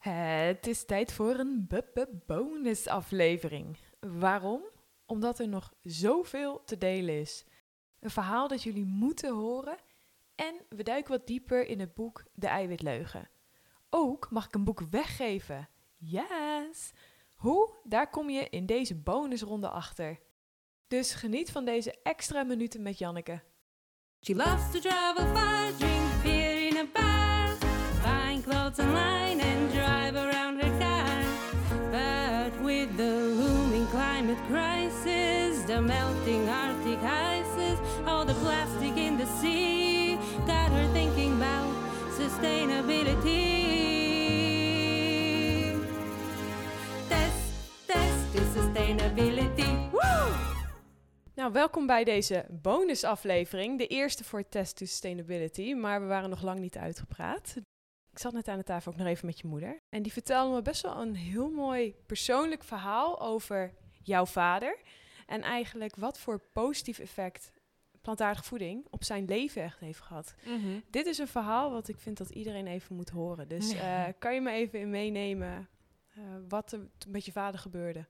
Het 0.00 0.66
is 0.66 0.84
tijd 0.84 1.12
voor 1.12 1.34
een 1.34 1.68
bonusaflevering. 2.26 3.78
Waarom? 4.00 4.62
Omdat 5.06 5.38
er 5.38 5.48
nog 5.48 5.72
zoveel 5.82 6.64
te 6.64 6.78
delen 6.78 7.20
is. 7.20 7.44
Een 8.00 8.10
verhaal 8.10 8.48
dat 8.48 8.62
jullie 8.62 8.84
moeten 8.84 9.34
horen 9.34 9.76
en 10.34 10.54
we 10.68 10.82
duiken 10.82 11.12
wat 11.12 11.26
dieper 11.26 11.66
in 11.66 11.80
het 11.80 11.94
boek 11.94 12.24
De 12.34 12.46
Eiwitleugen. 12.46 13.28
Ook 13.90 14.30
mag 14.30 14.44
ik 14.44 14.54
een 14.54 14.64
boek 14.64 14.80
weggeven. 14.90 15.68
Yes! 15.96 16.92
Hoe? 17.34 17.74
Daar 17.84 18.10
kom 18.10 18.30
je 18.30 18.48
in 18.48 18.66
deze 18.66 18.94
bonusronde 18.96 19.68
achter. 19.68 20.18
Dus 20.88 21.14
geniet 21.14 21.52
van 21.52 21.64
deze 21.64 21.98
extra 22.02 22.42
minuten 22.42 22.82
met 22.82 22.98
Janneke. 22.98 23.42
She 24.20 24.34
loves 24.34 24.70
to 24.72 24.78
travel 24.78 25.26
far, 25.26 25.76
drink 25.76 26.22
beer 26.22 26.66
in 26.66 26.76
a 26.76 26.86
bar, 26.92 27.56
buying 28.02 28.42
clothes 28.42 28.78
climate 34.20 34.46
crisis, 34.48 35.64
the 35.64 35.80
melting 35.80 36.48
Arctic 36.48 37.02
ices, 37.02 37.78
all 38.06 38.26
the 38.26 38.34
plastic 38.34 38.96
in 38.96 39.16
the 39.16 39.26
sea, 39.40 40.18
got 40.46 40.70
her 40.70 40.86
thinking 40.92 41.32
about 41.36 41.74
sustainability. 42.18 43.78
Test, 47.08 47.52
test 47.86 48.32
to 48.34 48.40
sustainability. 48.60 49.90
Woo! 49.90 50.32
Nou, 51.34 51.52
welkom 51.52 51.86
bij 51.86 52.04
deze 52.04 52.46
bonusaflevering. 52.50 53.78
De 53.78 53.86
eerste 53.86 54.24
voor 54.24 54.48
Test 54.48 54.76
to 54.76 54.84
Sustainability, 54.84 55.74
maar 55.74 56.00
we 56.00 56.06
waren 56.06 56.30
nog 56.30 56.42
lang 56.42 56.58
niet 56.58 56.76
uitgepraat. 56.76 57.54
Ik 58.12 58.18
zat 58.18 58.32
net 58.32 58.48
aan 58.48 58.58
de 58.58 58.64
tafel 58.64 58.92
ook 58.92 58.98
nog 58.98 59.06
even 59.06 59.26
met 59.26 59.40
je 59.40 59.46
moeder. 59.46 59.80
En 59.88 60.02
die 60.02 60.12
vertelde 60.12 60.54
me 60.54 60.62
best 60.62 60.82
wel 60.82 61.00
een 61.00 61.14
heel 61.14 61.50
mooi 61.50 61.94
persoonlijk 62.06 62.64
verhaal 62.64 63.20
over 63.20 63.72
jouw 64.02 64.26
vader. 64.26 64.78
En 65.26 65.42
eigenlijk 65.42 65.96
wat 65.96 66.18
voor 66.18 66.38
positief 66.52 66.98
effect 66.98 67.52
plantaardige 68.00 68.44
voeding 68.44 68.86
op 68.90 69.04
zijn 69.04 69.24
leven 69.24 69.62
echt 69.62 69.80
heeft 69.80 70.00
gehad. 70.00 70.34
Dit 70.90 71.06
is 71.06 71.18
een 71.18 71.28
verhaal 71.28 71.70
wat 71.70 71.88
ik 71.88 71.98
vind 71.98 72.16
dat 72.18 72.30
iedereen 72.30 72.66
even 72.66 72.96
moet 72.96 73.10
horen. 73.10 73.48
Dus 73.48 73.72
Ja. 73.72 74.06
eh, 74.06 74.12
kan 74.18 74.34
je 74.34 74.40
me 74.40 74.50
even 74.50 74.78
in 74.80 74.90
meenemen 74.90 75.68
eh, 76.14 76.22
wat 76.48 76.72
er 76.72 76.80
met 77.08 77.24
je 77.24 77.32
vader 77.32 77.60
gebeurde? 77.60 78.06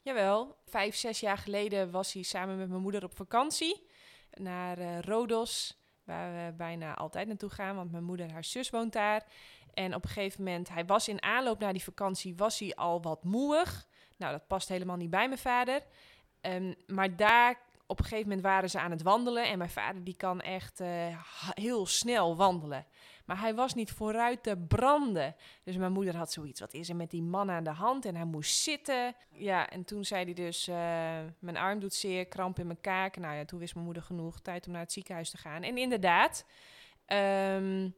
Jawel, 0.00 0.56
vijf, 0.66 0.94
zes 0.96 1.20
jaar 1.20 1.38
geleden 1.38 1.90
was 1.90 2.12
hij 2.12 2.22
samen 2.22 2.58
met 2.58 2.68
mijn 2.68 2.80
moeder 2.82 3.04
op 3.04 3.16
vakantie 3.16 3.86
naar 4.30 4.78
eh, 4.78 5.00
Rodos, 5.00 5.80
waar 6.04 6.46
we 6.46 6.52
bijna 6.56 6.94
altijd 6.94 7.26
naartoe 7.28 7.50
gaan, 7.50 7.76
want 7.76 7.90
mijn 7.90 8.04
moeder, 8.04 8.32
haar 8.32 8.44
zus 8.44 8.70
woont 8.70 8.92
daar. 8.92 9.26
En 9.74 9.94
op 9.94 10.02
een 10.04 10.10
gegeven 10.10 10.44
moment, 10.44 10.68
hij 10.68 10.84
was 10.86 11.08
in 11.08 11.22
aanloop 11.22 11.58
naar 11.58 11.72
die 11.72 11.82
vakantie, 11.82 12.36
was 12.36 12.58
hij 12.58 12.74
al 12.74 13.02
wat 13.02 13.24
moeig. 13.24 13.86
Nou, 14.22 14.34
dat 14.34 14.46
past 14.46 14.68
helemaal 14.68 14.96
niet 14.96 15.10
bij 15.10 15.28
mijn 15.28 15.40
vader. 15.40 15.82
Ehm, 16.40 16.72
maar 16.86 17.16
daar, 17.16 17.60
op 17.86 17.98
een 17.98 18.04
gegeven 18.04 18.28
moment 18.28 18.46
waren 18.46 18.70
ze 18.70 18.78
aan 18.80 18.90
het 18.90 19.02
wandelen 19.02 19.44
en 19.44 19.58
mijn 19.58 19.70
vader 19.70 20.04
die 20.04 20.16
kan 20.16 20.40
echt 20.40 20.80
eh, 20.80 20.88
heel 21.54 21.86
snel 21.86 22.36
wandelen. 22.36 22.86
Maar 23.24 23.40
hij 23.40 23.54
was 23.54 23.74
niet 23.74 23.90
vooruit 23.90 24.42
te 24.42 24.56
branden. 24.68 25.36
Dus 25.62 25.76
mijn 25.76 25.92
moeder 25.92 26.16
had 26.16 26.32
zoiets. 26.32 26.60
Wat 26.60 26.74
is 26.74 26.88
er 26.88 26.96
met 26.96 27.10
die 27.10 27.22
man 27.22 27.50
aan 27.50 27.64
de 27.64 27.70
hand? 27.70 28.04
En 28.04 28.14
hij 28.14 28.24
moest 28.24 28.62
zitten. 28.62 29.14
Ja, 29.32 29.70
en 29.70 29.84
toen 29.84 30.04
zei 30.04 30.24
hij 30.24 30.34
dus: 30.34 30.68
eh, 30.68 30.74
Mijn 31.38 31.56
arm 31.56 31.80
doet 31.80 31.94
zeer, 31.94 32.26
kramp 32.26 32.58
in 32.58 32.66
mijn 32.66 32.80
kaak. 32.80 33.16
Nou 33.16 33.34
ja, 33.34 33.44
toen 33.44 33.58
wist 33.58 33.74
mijn 33.74 33.86
moeder 33.86 34.02
genoeg. 34.02 34.40
Tijd 34.40 34.66
om 34.66 34.72
naar 34.72 34.82
het 34.82 34.92
ziekenhuis 34.92 35.30
te 35.30 35.38
gaan. 35.38 35.62
En 35.62 35.78
inderdaad, 35.78 36.44
ehm, 37.06 37.90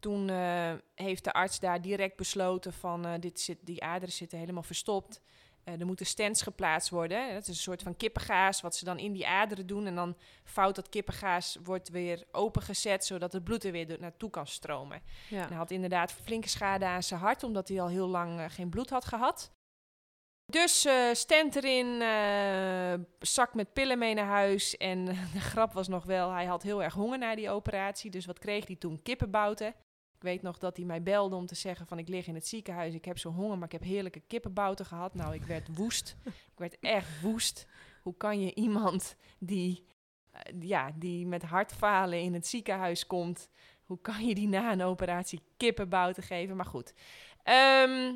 toen 0.00 0.28
eh, 0.28 0.72
heeft 0.94 1.24
de 1.24 1.32
arts 1.32 1.60
daar 1.60 1.82
direct 1.82 2.16
besloten: 2.16 2.72
van 2.72 3.20
dit 3.20 3.40
zit, 3.40 3.58
die 3.60 3.82
aderen 3.82 4.14
zitten 4.14 4.38
helemaal 4.38 4.62
verstopt. 4.62 5.20
Eh, 5.64 5.80
er 5.80 5.86
moeten 5.86 6.06
stents 6.06 6.42
geplaatst 6.42 6.90
worden. 6.90 7.32
Dat 7.32 7.42
is 7.42 7.48
een 7.48 7.54
soort 7.54 7.82
van 7.82 7.96
kippengaas 7.96 8.60
wat 8.60 8.76
ze 8.76 8.84
dan 8.84 8.98
in 8.98 9.12
die 9.12 9.26
aderen 9.26 9.66
doen. 9.66 9.86
En 9.86 9.94
dan 9.94 10.16
vouwt 10.44 10.74
dat 10.74 10.88
kippengaas 10.88 11.58
wordt 11.62 11.88
weer 11.88 12.24
opengezet, 12.32 13.04
zodat 13.04 13.32
het 13.32 13.44
bloed 13.44 13.64
er 13.64 13.72
weer 13.72 13.96
naartoe 14.00 14.30
kan 14.30 14.46
stromen. 14.46 15.02
Ja. 15.28 15.42
En 15.42 15.48
hij 15.48 15.56
had 15.56 15.70
inderdaad 15.70 16.12
flinke 16.12 16.48
schade 16.48 16.84
aan 16.84 17.02
zijn 17.02 17.20
hart, 17.20 17.42
omdat 17.42 17.68
hij 17.68 17.80
al 17.80 17.88
heel 17.88 18.08
lang 18.08 18.40
eh, 18.40 18.44
geen 18.48 18.70
bloed 18.70 18.90
had 18.90 19.04
gehad. 19.04 19.52
Dus 20.52 20.84
eh 20.84 21.12
stent 21.12 21.56
erin, 21.56 22.02
zak 23.18 23.54
met 23.54 23.72
pillen 23.72 23.98
mee 23.98 24.14
naar 24.14 24.26
huis. 24.26 24.76
En 24.76 25.04
de 25.34 25.40
grap 25.40 25.72
was 25.72 25.88
nog 25.88 26.04
wel, 26.04 26.30
hij 26.30 26.44
had 26.44 26.62
heel 26.62 26.82
erg 26.82 26.94
honger 26.94 27.18
na 27.18 27.34
die 27.34 27.50
operatie. 27.50 28.10
Dus 28.10 28.26
wat 28.26 28.38
kreeg 28.38 28.66
hij 28.66 28.76
toen? 28.76 29.02
Kippenbouten. 29.02 29.74
Ik 30.22 30.28
weet 30.28 30.42
nog 30.42 30.58
dat 30.58 30.76
hij 30.76 30.86
mij 30.86 31.02
belde 31.02 31.36
om 31.36 31.46
te 31.46 31.54
zeggen 31.54 31.86
van 31.86 31.98
ik 31.98 32.08
lig 32.08 32.26
in 32.26 32.34
het 32.34 32.46
ziekenhuis, 32.46 32.94
ik 32.94 33.04
heb 33.04 33.18
zo 33.18 33.30
honger, 33.30 33.58
maar 33.58 33.66
ik 33.66 33.72
heb 33.72 33.82
heerlijke 33.82 34.22
kippenbouten 34.26 34.86
gehad. 34.86 35.14
Nou, 35.14 35.34
ik 35.34 35.42
werd 35.42 35.76
woest. 35.76 36.16
ik 36.52 36.58
werd 36.58 36.76
echt 36.80 37.20
woest. 37.20 37.66
Hoe 38.02 38.16
kan 38.16 38.40
je 38.40 38.54
iemand 38.54 39.16
die, 39.38 39.84
eh, 40.30 40.40
ja, 40.60 40.92
die 40.94 41.26
met 41.26 41.42
hartfalen 41.42 42.20
in 42.20 42.34
het 42.34 42.46
ziekenhuis 42.46 43.06
komt, 43.06 43.48
hoe 43.84 44.00
kan 44.00 44.26
je 44.26 44.34
die 44.34 44.48
na 44.48 44.72
een 44.72 44.82
operatie 44.82 45.40
kippenbouten 45.56 46.22
geven? 46.22 46.56
Maar 46.56 46.66
goed. 46.66 46.94
Ehm, 47.42 48.14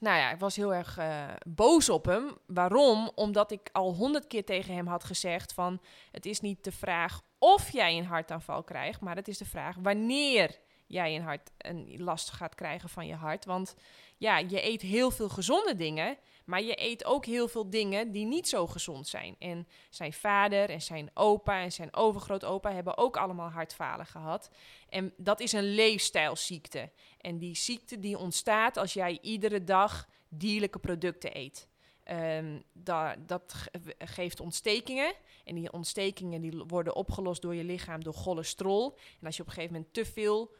nou 0.00 0.16
ja, 0.18 0.30
ik 0.30 0.38
was 0.38 0.56
heel 0.56 0.74
erg 0.74 0.98
eh, 0.98 1.28
boos 1.46 1.88
op 1.88 2.04
hem. 2.04 2.36
Waarom? 2.46 3.10
Omdat 3.14 3.50
ik 3.50 3.68
al 3.72 3.94
honderd 3.94 4.26
keer 4.26 4.44
tegen 4.44 4.74
hem 4.74 4.86
had 4.86 5.04
gezegd 5.04 5.52
van... 5.52 5.80
het 6.10 6.26
is 6.26 6.40
niet 6.40 6.64
de 6.64 6.72
vraag 6.72 7.22
of 7.38 7.70
jij 7.70 7.98
een 7.98 8.06
hartaanval 8.06 8.62
krijgt... 8.62 9.00
maar 9.00 9.16
het 9.16 9.28
is 9.28 9.38
de 9.38 9.44
vraag 9.44 9.76
wanneer 9.80 10.60
jij 10.92 11.16
een, 11.16 11.22
hart, 11.22 11.50
een 11.58 12.02
last 12.02 12.30
gaat 12.30 12.54
krijgen 12.54 12.88
van 12.88 13.06
je 13.06 13.14
hart. 13.14 13.44
Want 13.44 13.74
ja, 14.16 14.38
je 14.38 14.64
eet 14.66 14.82
heel 14.82 15.10
veel 15.10 15.28
gezonde 15.28 15.74
dingen... 15.74 16.16
maar 16.44 16.62
je 16.62 16.82
eet 16.82 17.04
ook 17.04 17.26
heel 17.26 17.48
veel 17.48 17.70
dingen 17.70 18.12
die 18.12 18.24
niet 18.26 18.48
zo 18.48 18.66
gezond 18.66 19.08
zijn. 19.08 19.36
En 19.38 19.68
zijn 19.90 20.12
vader 20.12 20.70
en 20.70 20.82
zijn 20.82 21.10
opa 21.14 21.60
en 21.62 21.72
zijn 21.72 21.94
overgrootopa... 21.96 22.72
hebben 22.72 22.96
ook 22.96 23.16
allemaal 23.16 23.50
hartfalen 23.50 24.06
gehad. 24.06 24.50
En 24.88 25.12
dat 25.16 25.40
is 25.40 25.52
een 25.52 25.74
leefstijlziekte. 25.74 26.90
En 27.20 27.38
die 27.38 27.56
ziekte 27.56 27.98
die 27.98 28.18
ontstaat 28.18 28.76
als 28.76 28.92
jij 28.92 29.18
iedere 29.22 29.64
dag 29.64 30.08
dierlijke 30.28 30.78
producten 30.78 31.36
eet. 31.36 31.68
Ehm, 32.04 32.60
da- 32.72 33.16
dat 33.26 33.52
ge- 33.54 33.94
geeft 33.98 34.40
ontstekingen. 34.40 35.14
En 35.44 35.54
die 35.54 35.72
ontstekingen 35.72 36.40
die 36.40 36.62
worden 36.66 36.96
opgelost 36.96 37.42
door 37.42 37.54
je 37.54 37.64
lichaam 37.64 38.04
door 38.04 38.14
cholesterol. 38.14 38.98
En 39.20 39.26
als 39.26 39.36
je 39.36 39.42
op 39.42 39.48
een 39.48 39.54
gegeven 39.54 39.74
moment 39.74 39.94
te 39.94 40.04
veel 40.04 40.50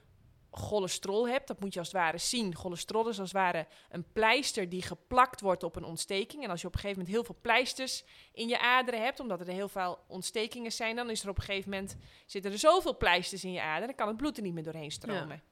cholesterol 0.55 1.29
hebt, 1.29 1.47
dat 1.47 1.61
moet 1.61 1.73
je 1.73 1.79
als 1.79 1.89
het 1.89 1.97
ware 1.97 2.19
zien. 2.19 2.57
Cholesterol 2.57 3.09
is 3.09 3.19
als 3.19 3.33
het 3.33 3.41
ware 3.41 3.67
een 3.89 4.05
pleister 4.13 4.69
die 4.69 4.83
geplakt 4.83 5.41
wordt 5.41 5.63
op 5.63 5.77
een 5.77 5.85
ontsteking. 5.85 6.45
En 6.45 6.51
als 6.51 6.61
je 6.61 6.67
op 6.67 6.75
een 6.75 6.81
gegeven 6.81 7.03
moment 7.03 7.17
heel 7.17 7.27
veel 7.35 7.43
pleisters 7.43 8.05
in 8.33 8.49
je 8.49 8.59
aderen 8.59 9.03
hebt, 9.03 9.21
omdat 9.21 9.41
er 9.41 9.47
heel 9.47 9.69
veel 9.69 9.99
ontstekingen 10.07 10.73
zijn, 10.73 10.97
dan 10.97 11.11
is 11.11 11.23
er 11.23 11.29
op 11.29 11.39
een 11.39 11.45
gegeven 11.45 11.71
moment 11.71 11.97
zitten 12.27 12.53
er 12.53 12.59
zoveel 12.59 12.97
pleisters 12.97 13.45
in 13.45 13.53
je 13.53 13.61
aderen, 13.61 13.87
dan 13.87 13.97
kan 13.97 14.09
het 14.09 14.17
bloed 14.17 14.37
er 14.37 14.43
niet 14.43 14.55
meer 14.55 14.63
doorheen 14.63 14.91
stromen. 14.91 15.43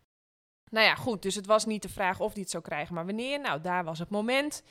Nou 0.70 0.86
ja, 0.86 0.94
goed, 0.94 1.22
dus 1.22 1.34
het 1.34 1.46
was 1.46 1.64
niet 1.64 1.82
de 1.82 1.88
vraag 1.88 2.20
of 2.20 2.32
hij 2.32 2.42
het 2.42 2.50
zou 2.50 2.62
krijgen, 2.62 2.94
maar 2.94 3.06
wanneer. 3.06 3.40
Nou, 3.40 3.60
daar 3.60 3.84
was 3.84 3.98
het 3.98 4.10
moment. 4.10 4.62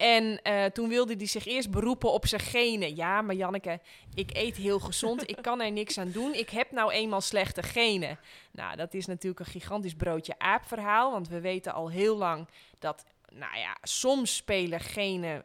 En 0.00 0.42
eh, 0.42 0.64
toen 0.64 0.88
wilde 0.88 1.14
hij 1.16 1.26
zich 1.26 1.46
eerst 1.46 1.70
beroepen 1.70 2.12
op 2.12 2.26
zijn 2.26 2.40
genen. 2.40 2.96
Ja, 2.96 3.22
maar 3.22 3.34
Janneke, 3.34 3.80
ik 4.14 4.30
eet 4.36 4.56
heel 4.56 4.78
gezond. 4.80 5.30
ik 5.30 5.38
kan 5.42 5.60
er 5.60 5.72
niks 5.72 5.98
aan 5.98 6.10
doen. 6.10 6.34
Ik 6.34 6.50
heb 6.50 6.70
nou 6.70 6.92
eenmaal 6.92 7.20
slechte 7.20 7.62
genen. 7.62 8.18
Nou, 8.52 8.76
dat 8.76 8.94
is 8.94 9.06
natuurlijk 9.06 9.40
een 9.40 9.52
gigantisch 9.52 9.94
broodje 9.94 10.38
aap 10.38 10.64
verhaal. 10.66 11.10
Want 11.10 11.28
we 11.28 11.40
weten 11.40 11.72
al 11.72 11.88
heel 11.90 12.16
lang 12.16 12.48
dat, 12.78 13.04
nou 13.32 13.56
ja, 13.58 13.76
soms 13.82 14.36
spelen 14.36 14.80
genen 14.80 15.44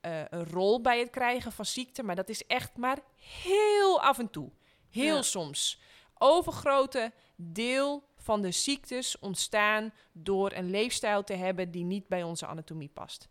eh, 0.00 0.20
een 0.30 0.44
rol 0.50 0.80
bij 0.80 0.98
het 0.98 1.10
krijgen 1.10 1.52
van 1.52 1.64
ziekte. 1.64 2.02
Maar 2.02 2.16
dat 2.16 2.28
is 2.28 2.46
echt 2.46 2.76
maar 2.76 2.98
heel 3.42 4.00
af 4.00 4.18
en 4.18 4.30
toe. 4.30 4.50
Heel 4.90 5.14
Ja. 5.16 5.22
soms. 5.22 5.80
Overgrote 6.18 7.12
deel 7.36 8.02
van 8.16 8.42
de 8.42 8.50
ziektes 8.50 9.18
ontstaan 9.18 9.92
door 10.12 10.52
een 10.52 10.70
leefstijl 10.70 11.24
te 11.24 11.34
hebben 11.34 11.70
die 11.70 11.84
niet 11.84 12.08
bij 12.08 12.22
onze 12.22 12.46
anatomie 12.46 12.88
past. 12.88 13.28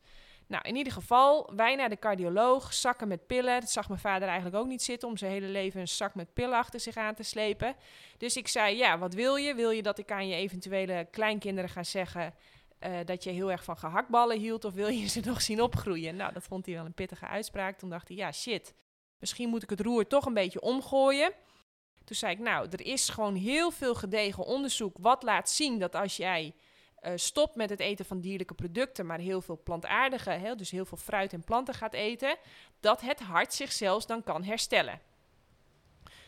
Nou, 0.54 0.66
in 0.68 0.76
ieder 0.76 0.94
geval, 0.94 1.50
wij 1.56 1.76
naar 1.76 1.90
de 1.90 2.00
cardioloog, 2.00 2.74
zakken 2.74 3.08
met 3.08 3.28
pillen. 3.28 3.60
Dat 3.60 3.70
zag 3.70 3.88
mijn 3.88 4.00
vader 4.00 4.28
eigenlijk 4.28 4.58
ook 4.58 4.68
niet 4.68 4.82
zitten 4.84 5.08
om 5.08 5.18
zijn 5.18 5.32
hele 5.32 5.48
leven 5.48 5.80
een 5.80 5.88
zak 5.88 6.16
met 6.16 6.34
pillen 6.34 6.58
achter 6.58 6.80
zich 6.80 6.98
aan 6.98 7.16
te 7.16 7.24
slepen. 7.24 7.76
Dus 8.18 8.38
ik 8.38 8.48
zei, 8.48 8.78
ja, 8.78 8.98
wat 8.98 9.14
wil 9.14 9.36
je? 9.36 9.56
Wil 9.56 9.70
je 9.70 9.82
dat 9.82 9.98
ik 9.98 10.12
aan 10.12 10.28
je 10.28 10.36
eventuele 10.36 11.08
kleinkinderen 11.12 11.70
ga 11.70 11.84
zeggen 11.84 12.34
eh, 12.80 12.92
dat 13.06 13.24
je 13.24 13.30
heel 13.30 13.52
erg 13.52 13.64
van 13.64 13.78
gehaktballen 13.78 14.40
hield 14.40 14.66
of 14.66 14.74
wil 14.74 14.88
je 14.88 15.08
ze 15.08 15.20
nog 15.26 15.42
zien 15.42 15.62
opgroeien? 15.62 16.16
Nou, 16.16 16.34
dat 16.34 16.44
vond 16.44 16.66
hij 16.66 16.76
wel 16.76 16.86
een 16.86 16.94
pittige 16.94 17.28
uitspraak. 17.28 17.78
Toen 17.78 17.90
dacht 17.90 18.08
hij, 18.08 18.18
ja, 18.18 18.32
shit, 18.32 18.74
misschien 19.20 19.50
moet 19.50 19.64
ik 19.64 19.70
het 19.70 19.82
roer 19.82 20.08
toch 20.08 20.26
een 20.26 20.34
beetje 20.34 20.62
omgooien. 20.62 21.32
Toen 22.04 22.16
zei 22.16 22.34
ik, 22.34 22.40
nou, 22.40 22.68
er 22.72 22.86
is 22.86 23.10
gewoon 23.10 23.36
heel 23.36 23.72
veel 23.72 23.96
gedegen 23.96 24.46
onderzoek 24.46 24.98
wat 25.00 25.24
laat 25.24 25.50
zien 25.50 25.80
dat 25.80 25.96
als 25.96 26.18
jij 26.18 26.54
eh, 27.04 27.14
stopt 27.16 27.56
met 27.56 27.70
het 27.70 27.80
eten 27.80 28.06
van 28.06 28.20
dierlijke 28.20 28.54
producten, 28.54 29.06
maar 29.06 29.20
heel 29.20 29.42
veel 29.42 29.62
plantaardige, 29.64 30.30
hè, 30.30 30.56
dus 30.56 30.72
heel 30.72 30.86
veel 30.86 30.98
fruit 30.98 31.34
en 31.34 31.44
planten 31.44 31.74
gaat 31.74 31.94
eten, 31.94 32.36
dat 32.80 33.02
het 33.02 33.20
hart 33.20 33.54
zichzelf 33.54 34.06
dan 34.06 34.24
kan 34.24 34.44
herstellen. 34.44 35.00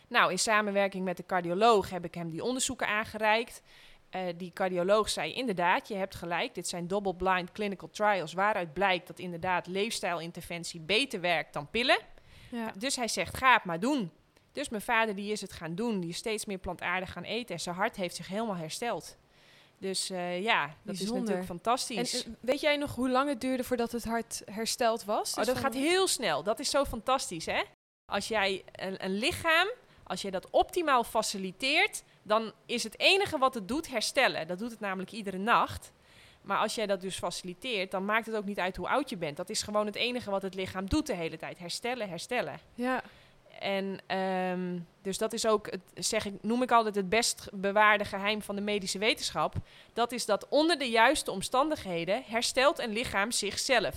Nou, 0.07 0.31
in 0.31 0.39
samenwerking 0.39 1.03
met 1.05 1.17
de 1.17 1.25
cardioloog 1.25 1.89
heb 1.89 2.05
ik 2.05 2.15
hem 2.15 2.29
die 2.29 2.43
onderzoeken 2.43 2.87
aangereikt. 2.87 3.61
Eh, 4.09 4.21
die 4.37 4.51
cardioloog 4.53 5.09
zei 5.09 5.33
inderdaad, 5.33 5.87
je 5.87 5.95
hebt 5.95 6.15
gelijk. 6.15 6.55
Dit 6.55 6.67
zijn 6.67 6.87
double-blind 6.87 7.51
clinical 7.51 7.89
trials 7.89 8.33
waaruit 8.33 8.73
blijkt 8.73 9.07
dat 9.07 9.19
inderdaad 9.19 9.67
leefstijlinterventie 9.67 10.79
beter 10.79 11.21
werkt 11.21 11.53
dan 11.53 11.69
pillen. 11.69 11.99
Ja. 12.51 12.71
Dus 12.77 12.95
hij 12.95 13.07
zegt, 13.07 13.37
ga 13.37 13.53
het 13.53 13.63
maar 13.63 13.79
doen. 13.79 14.11
Dus 14.51 14.69
mijn 14.69 14.81
vader 14.81 15.15
die 15.15 15.31
is 15.31 15.41
het 15.41 15.53
gaan 15.53 15.75
doen. 15.75 15.99
Die 15.99 16.09
is 16.09 16.17
steeds 16.17 16.45
meer 16.45 16.57
plantaardig 16.57 17.11
gaan 17.11 17.23
eten. 17.23 17.55
En 17.55 17.61
zijn 17.61 17.75
hart 17.75 17.95
heeft 17.95 18.15
zich 18.15 18.27
helemaal 18.27 18.55
hersteld. 18.55 19.17
Dus 19.77 20.09
eh, 20.09 20.41
ja, 20.43 20.75
dat 20.83 20.95
is 20.95 21.01
natuurlijk 21.11 21.37
En 21.39 21.45
fantastisch. 21.45 22.23
eh, 22.25 22.31
weet 22.39 22.59
jij 22.61 22.77
nog 22.77 22.95
hoe 22.95 23.09
lang 23.09 23.29
het 23.29 23.41
duurde 23.41 23.63
voordat 23.63 23.91
het 23.91 24.03
hart 24.05 24.41
hersteld 24.51 25.03
was? 25.03 25.33
Oh, 25.37 25.43
dat 25.45 25.57
gaat 25.57 25.73
heel 25.73 26.07
snel. 26.07 26.43
Dat 26.43 26.59
is 26.59 26.69
zo 26.69 26.85
fantastisch, 26.85 27.45
hè? 27.45 27.61
Als 28.11 28.27
jij 28.27 28.63
een, 28.71 29.03
een 29.05 29.17
lichaam, 29.17 29.67
als 30.03 30.21
je 30.21 30.31
dat 30.31 30.49
optimaal 30.49 31.03
faciliteert, 31.03 32.03
dan 32.23 32.51
is 32.65 32.83
het 32.83 32.99
enige 32.99 33.37
wat 33.37 33.53
het 33.53 33.67
doet 33.67 33.87
herstellen. 33.87 34.47
Dat 34.47 34.59
doet 34.59 34.71
het 34.71 34.79
namelijk 34.79 35.11
iedere 35.11 35.37
nacht. 35.37 35.91
Maar 36.41 36.57
als 36.57 36.75
jij 36.75 36.85
dat 36.85 37.01
dus 37.01 37.17
faciliteert, 37.17 37.91
dan 37.91 38.05
maakt 38.05 38.25
het 38.25 38.35
ook 38.35 38.45
niet 38.45 38.59
uit 38.59 38.75
hoe 38.75 38.87
oud 38.89 39.09
je 39.09 39.17
bent. 39.17 39.37
Dat 39.37 39.49
is 39.49 39.61
gewoon 39.61 39.85
het 39.85 39.95
enige 39.95 40.29
wat 40.29 40.41
het 40.41 40.55
lichaam 40.55 40.89
doet 40.89 41.07
de 41.07 41.13
hele 41.15 41.37
tijd. 41.37 41.59
Herstellen, 41.59 42.09
herstellen. 42.09 42.59
Ja, 42.73 43.03
En 43.59 43.99
ehm, 44.07 44.79
dus 45.01 45.17
dat 45.17 45.33
is 45.33 45.47
ook, 45.47 45.71
het, 45.71 45.81
zeg 46.05 46.25
ik, 46.25 46.33
noem 46.41 46.61
ik 46.61 46.71
altijd 46.71 46.95
het 46.95 47.09
best 47.09 47.49
bewaarde 47.53 48.05
geheim 48.05 48.41
van 48.41 48.55
de 48.55 48.61
medische 48.61 48.97
wetenschap. 48.97 49.55
Dat 49.93 50.11
is 50.11 50.25
dat 50.25 50.47
onder 50.49 50.77
de 50.77 50.89
juiste 50.89 51.31
omstandigheden 51.31 52.23
herstelt 52.25 52.79
een 52.79 52.93
lichaam 52.93 53.31
zichzelf. 53.31 53.95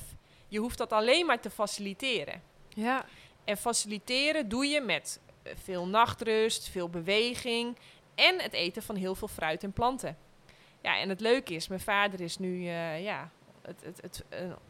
Je 0.49 0.59
hoeft 0.59 0.79
dat 0.79 0.93
alleen 0.93 1.27
maar 1.27 1.41
te 1.41 1.51
faciliteren. 1.51 2.43
ja. 2.69 3.05
En 3.45 3.57
faciliteren 3.57 4.49
doe 4.49 4.67
je 4.67 4.81
met 4.81 5.21
eh, 5.43 5.53
veel 5.63 5.87
nachtrust, 5.87 6.69
veel 6.69 6.89
beweging 6.89 7.77
en 8.15 8.41
het 8.41 8.53
eten 8.53 8.83
van 8.83 8.97
heel 8.97 9.15
veel 9.15 9.29
fruit 9.29 9.63
en 9.63 9.73
planten. 9.73 10.17
Ja, 10.83 10.99
en 10.99 11.09
het 11.09 11.21
leuke 11.21 11.55
is, 11.55 11.69
mijn 11.69 11.81
vader 11.81 12.21
is 12.21 12.39
nu 12.39 12.67
eh, 12.67 13.03
ja, 13.03 13.31
het, 13.63 13.83
het, 13.85 14.01
het, 14.01 14.25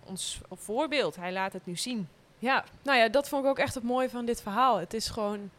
ons 0.05 0.41
voorbeeld. 0.50 1.17
Hij 1.17 1.32
laat 1.32 1.52
het 1.52 1.67
nu 1.67 1.76
zien. 1.76 2.08
Ja, 2.38 2.64
nou 2.82 2.99
ja, 2.99 3.08
dat 3.08 3.29
vond 3.29 3.44
ik 3.44 3.50
ook 3.50 3.58
echt 3.58 3.75
het 3.75 3.82
mooie 3.85 4.11
van 4.11 4.25
dit 4.25 4.43
verhaal. 4.43 4.76
Het 4.79 4.94
is 4.94 5.08
gewoon 5.08 5.50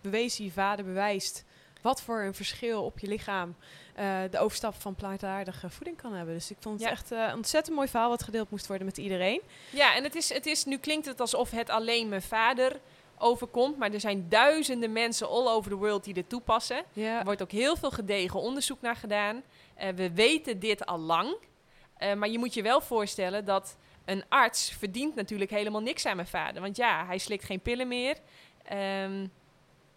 bewezen, 0.00 0.44
je 0.44 0.50
vader 0.50 0.84
bewijst 0.84 1.44
wat 1.82 2.02
voor 2.02 2.20
een 2.22 2.34
verschil 2.34 2.84
op 2.84 2.98
je 2.98 3.06
lichaam 3.08 3.56
eh, 3.94 4.18
de 4.30 4.38
overstap 4.38 4.74
van 4.74 4.94
plantaardige 4.94 5.70
voeding 5.70 5.96
kan 5.96 6.12
hebben. 6.12 6.34
Dus 6.34 6.50
ik 6.50 6.56
vond 6.60 6.74
het 6.80 6.84
Ja. 6.84 6.90
echt 6.94 7.12
eh, 7.12 7.18
een 7.28 7.34
ontzettend 7.34 7.76
mooi 7.76 7.88
verhaal 7.88 8.08
wat 8.08 8.22
gedeeld 8.22 8.50
moest 8.50 8.66
worden 8.66 8.86
met 8.86 8.98
iedereen. 8.98 9.40
Ja, 9.70 9.94
en 9.94 10.02
het 10.02 10.14
is, 10.14 10.32
het 10.32 10.46
is, 10.46 10.64
nu 10.64 10.76
klinkt 10.78 11.06
het 11.06 11.20
alsof 11.20 11.50
het 11.50 11.70
alleen 11.70 12.08
mijn 12.08 12.22
vader 12.22 12.80
overkomt, 13.18 13.78
maar 13.78 13.92
er 13.92 14.00
zijn 14.00 14.28
duizenden 14.28 14.92
mensen 14.92 15.28
all 15.28 15.46
over 15.46 15.70
the 15.70 15.76
world 15.76 16.04
die 16.04 16.14
dit 16.14 16.28
toepassen. 16.28 16.82
Ja, 16.92 17.18
Er 17.18 17.24
wordt 17.24 17.42
ook 17.42 17.50
heel 17.50 17.76
veel 17.76 17.90
gedegen 17.90 18.40
onderzoek 18.40 18.80
naar 18.80 18.96
gedaan. 18.96 19.42
Eh, 19.74 19.88
we 19.94 20.12
weten 20.12 20.58
dit 20.58 20.86
al 20.86 20.98
lang. 20.98 21.34
Eh, 21.96 22.14
maar 22.14 22.28
je 22.28 22.38
moet 22.38 22.54
je 22.54 22.62
wel 22.62 22.80
voorstellen 22.80 23.44
dat 23.44 23.76
een 24.08 24.24
arts 24.28 24.70
verdient 24.70 25.14
natuurlijk 25.14 25.50
helemaal 25.50 25.80
niks 25.80 26.06
aan 26.06 26.16
mijn 26.16 26.28
vader. 26.28 26.62
Want 26.62 26.76
ja, 26.76 27.06
hij 27.06 27.18
slikt 27.18 27.44
geen 27.44 27.60
pillen 27.60 27.88
meer. 27.88 28.16
Ehm, 28.62 29.26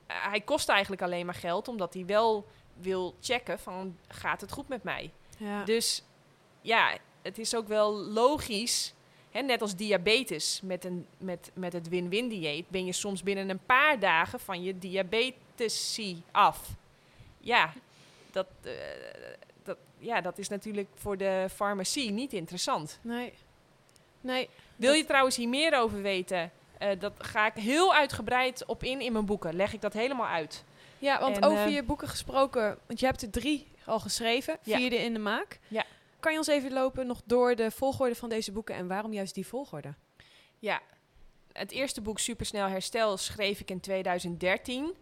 eh, 0.07 0.15
hij 0.29 0.41
kost 0.41 0.69
eigenlijk 0.69 1.01
alleen 1.01 1.25
maar 1.25 1.35
geld, 1.35 1.67
omdat 1.67 1.93
hij 1.93 2.05
wel 2.05 2.47
wil 2.73 3.15
checken 3.21 3.59
van 3.59 3.97
gaat 4.07 4.41
het 4.41 4.51
goed 4.51 4.67
met 4.67 4.83
mij. 4.83 5.11
ja. 5.37 5.63
Dus 5.63 6.03
ja, 6.61 6.97
het 7.21 7.37
is 7.37 7.55
ook 7.55 7.67
wel 7.67 7.93
logisch. 7.93 8.93
Hè, 9.31 9.41
net 9.41 9.61
als 9.61 9.75
diabetes 9.75 10.61
met, 10.63 10.85
een, 10.85 11.07
met, 11.17 11.51
met 11.53 11.73
het 11.73 11.89
win-win 11.89 12.27
dieet 12.27 12.69
ben 12.69 12.85
je 12.85 12.93
soms 12.93 13.23
binnen 13.23 13.49
een 13.49 13.65
paar 13.65 13.99
dagen 13.99 14.39
van 14.39 14.63
je 14.63 14.77
diabetesie 14.77 16.23
af. 16.31 16.69
Ja, 17.39 17.73
dat, 18.31 18.47
eh, 18.61 18.71
dat, 19.63 19.77
ja, 19.97 20.21
dat 20.21 20.37
is 20.37 20.47
natuurlijk 20.47 20.87
voor 20.95 21.17
de 21.17 21.47
farmacie 21.53 22.11
niet 22.11 22.33
interessant. 22.33 22.99
nee. 23.01 23.33
Nee. 24.21 24.49
Wil 24.75 24.93
je 24.93 25.05
trouwens 25.05 25.35
hier 25.35 25.49
meer 25.49 25.77
over 25.77 26.01
weten? 26.01 26.51
Eh, 26.77 26.99
dat 26.99 27.13
ga 27.17 27.45
ik 27.45 27.53
heel 27.53 27.93
uitgebreid 27.95 28.65
op 28.65 28.83
in 28.83 29.01
in 29.01 29.11
mijn 29.11 29.25
boeken. 29.25 29.55
Leg 29.55 29.73
ik 29.73 29.81
dat 29.81 29.93
helemaal 29.93 30.27
uit. 30.27 30.63
Ja, 30.99 31.19
want 31.19 31.37
En, 31.37 31.43
over 31.43 31.65
eh, 31.65 31.73
je 31.73 31.83
boeken 31.83 32.07
gesproken, 32.07 32.77
want 32.87 32.99
je 32.99 33.05
hebt 33.05 33.21
er 33.21 33.29
drie 33.29 33.67
al 33.85 33.99
geschreven, 33.99 34.57
Ja. 34.63 34.77
vierde 34.77 34.95
in 34.95 35.13
de 35.13 35.19
maak. 35.19 35.59
Ja. 35.67 35.85
Kan 36.19 36.31
je 36.31 36.37
ons 36.37 36.47
even 36.47 36.73
lopen 36.73 37.07
nog 37.07 37.21
door 37.25 37.55
de 37.55 37.71
volgorde 37.71 38.15
van 38.15 38.29
deze 38.29 38.51
boeken 38.51 38.75
en 38.75 38.87
waarom 38.87 39.13
juist 39.13 39.33
die 39.33 39.47
volgorde? 39.47 39.93
Ja, 40.59 40.81
het 41.51 41.71
eerste 41.71 42.01
boek 42.01 42.19
Supersnel 42.19 42.67
Herstel 42.67 43.17
schreef 43.17 43.59
ik 43.59 43.69
in 43.71 43.79
2013. 43.79 44.93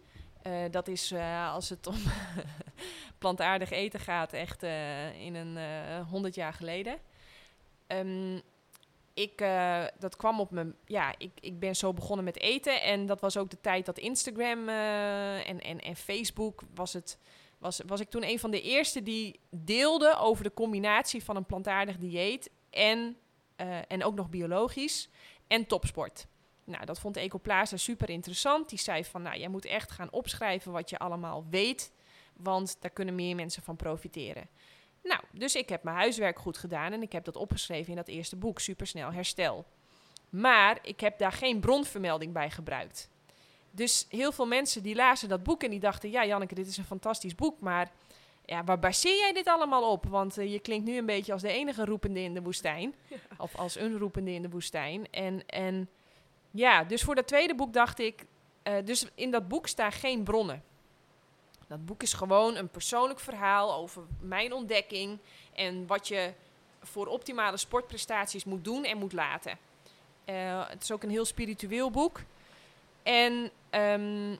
Eh, 0.42 0.52
dat 0.70 0.88
is 0.88 1.14
als 1.52 1.68
het 1.68 1.86
om 1.86 1.96
plantaardig 3.18 3.70
eten 3.70 4.00
gaat, 4.00 4.32
echt 4.32 4.62
in 5.18 5.34
een 5.34 5.58
100 6.04 6.34
jaar 6.34 6.52
geleden. 6.52 6.98
Ehm, 7.86 8.38
ik, 9.14 9.40
eh, 9.40 9.84
dat 9.98 10.16
kwam 10.16 10.40
op 10.40 10.50
mijn. 10.50 10.74
Ja, 10.84 11.14
ik, 11.18 11.30
ik 11.40 11.58
ben 11.58 11.76
zo 11.76 11.92
begonnen 11.92 12.24
met 12.24 12.38
eten. 12.38 12.82
En 12.82 13.06
dat 13.06 13.20
was 13.20 13.36
ook 13.36 13.50
de 13.50 13.60
tijd 13.60 13.86
dat 13.86 13.98
Instagram 13.98 14.68
eh, 14.68 15.48
en, 15.48 15.60
en, 15.60 15.80
en 15.80 15.96
Facebook 15.96 16.62
was 16.74 16.92
het. 16.92 17.18
Was, 17.58 17.80
was 17.86 18.00
ik 18.00 18.10
toen 18.10 18.24
een 18.24 18.38
van 18.38 18.50
de 18.50 18.62
eerste 18.62 19.02
die 19.02 19.40
deelde 19.50 20.16
over 20.16 20.44
de 20.44 20.54
combinatie 20.54 21.24
van 21.24 21.36
een 21.36 21.46
plantaardig 21.46 21.98
dieet 21.98 22.50
en, 22.70 23.16
eh, 23.56 23.78
en 23.88 24.04
ook 24.04 24.14
nog 24.14 24.28
biologisch 24.28 25.08
en 25.46 25.66
topsport. 25.66 26.26
Nou, 26.64 26.84
dat 26.84 27.00
vond 27.00 27.16
Ecoplaza 27.16 27.76
super 27.76 28.10
interessant. 28.10 28.68
Die 28.68 28.78
zei 28.78 29.04
van, 29.04 29.22
nou, 29.22 29.38
jij 29.38 29.48
moet 29.48 29.64
echt 29.64 29.90
gaan 29.90 30.12
opschrijven 30.12 30.72
wat 30.72 30.90
je 30.90 30.98
allemaal 30.98 31.46
weet, 31.50 31.92
want 32.36 32.76
daar 32.80 32.90
kunnen 32.90 33.14
meer 33.14 33.34
mensen 33.34 33.62
van 33.62 33.76
profiteren. 33.76 34.48
Nou, 35.02 35.20
dus 35.30 35.54
ik 35.54 35.68
heb 35.68 35.82
mijn 35.82 35.96
huiswerk 35.96 36.38
goed 36.38 36.58
gedaan 36.58 36.92
en 36.92 37.02
ik 37.02 37.12
heb 37.12 37.24
dat 37.24 37.36
opgeschreven 37.36 37.90
in 37.90 37.96
dat 37.96 38.08
eerste 38.08 38.36
boek, 38.36 38.58
Supersnel 38.58 39.12
Herstel. 39.12 39.66
Maar 40.28 40.78
ik 40.82 41.00
heb 41.00 41.18
daar 41.18 41.32
geen 41.32 41.60
bronvermelding 41.60 42.32
bij 42.32 42.50
gebruikt. 42.50 43.08
Dus 43.70 44.06
heel 44.08 44.32
veel 44.32 44.46
mensen 44.46 44.82
die 44.82 44.94
lazen 44.94 45.28
dat 45.28 45.42
boek 45.42 45.62
en 45.62 45.70
die 45.70 45.80
dachten, 45.80 46.10
ja 46.10 46.26
Janneke, 46.26 46.54
dit 46.54 46.66
is 46.66 46.76
een 46.76 46.84
fantastisch 46.84 47.34
boek, 47.34 47.60
maar 47.60 47.90
ja, 48.44 48.64
waar 48.64 48.78
baseer 48.78 49.16
jij 49.16 49.32
dit 49.32 49.46
allemaal 49.46 49.90
op? 49.90 50.06
Want 50.06 50.38
eh, 50.38 50.52
je 50.52 50.58
klinkt 50.58 50.86
nu 50.86 50.96
een 50.96 51.06
beetje 51.06 51.32
als 51.32 51.42
de 51.42 51.52
enige 51.52 51.84
roepende 51.84 52.20
in 52.20 52.34
de 52.34 52.42
woestijn. 52.42 52.94
Of 53.38 53.56
als 53.56 53.76
een 53.76 53.98
roepende 53.98 54.32
in 54.32 54.42
de 54.42 54.48
woestijn. 54.48 55.10
En, 55.10 55.46
en 55.46 55.88
ja, 56.50 56.84
dus 56.84 57.02
voor 57.02 57.14
dat 57.14 57.26
tweede 57.26 57.54
boek 57.54 57.72
dacht 57.72 57.98
ik... 57.98 58.26
eh, 58.62 58.74
dus 58.84 59.06
in 59.14 59.30
dat 59.30 59.48
boek 59.48 59.66
staan 59.66 59.92
geen 59.92 60.22
bronnen. 60.22 60.62
Dat 61.70 61.86
boek 61.86 62.02
is 62.02 62.12
gewoon 62.12 62.56
een 62.56 62.68
persoonlijk 62.68 63.20
verhaal 63.20 63.74
over 63.74 64.02
mijn 64.20 64.52
ontdekking... 64.52 65.18
en 65.54 65.86
wat 65.86 66.08
je 66.08 66.32
voor 66.82 67.06
optimale 67.06 67.56
sportprestaties 67.56 68.44
moet 68.44 68.64
doen 68.64 68.84
en 68.84 68.98
moet 68.98 69.12
laten. 69.12 69.58
Eh, 70.24 70.68
het 70.68 70.82
is 70.82 70.92
ook 70.92 71.02
een 71.02 71.10
heel 71.10 71.24
spiritueel 71.24 71.90
boek. 71.90 72.20
En 73.02 73.50
ehm, 73.70 74.36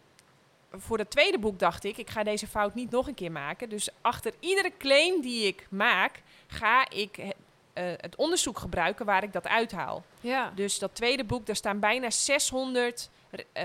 voor 0.72 0.98
het 0.98 1.10
tweede 1.10 1.38
boek 1.38 1.58
dacht 1.58 1.84
ik, 1.84 1.96
ik 1.96 2.10
ga 2.10 2.22
deze 2.22 2.46
fout 2.46 2.74
niet 2.74 2.90
nog 2.90 3.06
een 3.06 3.14
keer 3.14 3.32
maken. 3.32 3.68
Dus 3.68 3.88
achter 4.00 4.32
iedere 4.40 4.72
claim 4.78 5.20
die 5.20 5.46
ik 5.46 5.66
maak, 5.70 6.22
ga 6.46 6.88
ik 6.90 7.16
he- 7.16 7.30
eh, 7.72 7.84
het 7.96 8.16
onderzoek 8.16 8.58
gebruiken 8.58 9.06
waar 9.06 9.22
ik 9.22 9.32
dat 9.32 9.46
uithaal. 9.46 10.04
Ja. 10.20 10.52
Dus 10.54 10.78
dat 10.78 10.94
tweede 10.94 11.24
boek, 11.24 11.46
daar 11.46 11.56
staan 11.56 11.80
bijna 11.80 12.10
600 12.10 13.10
eh, 13.52 13.64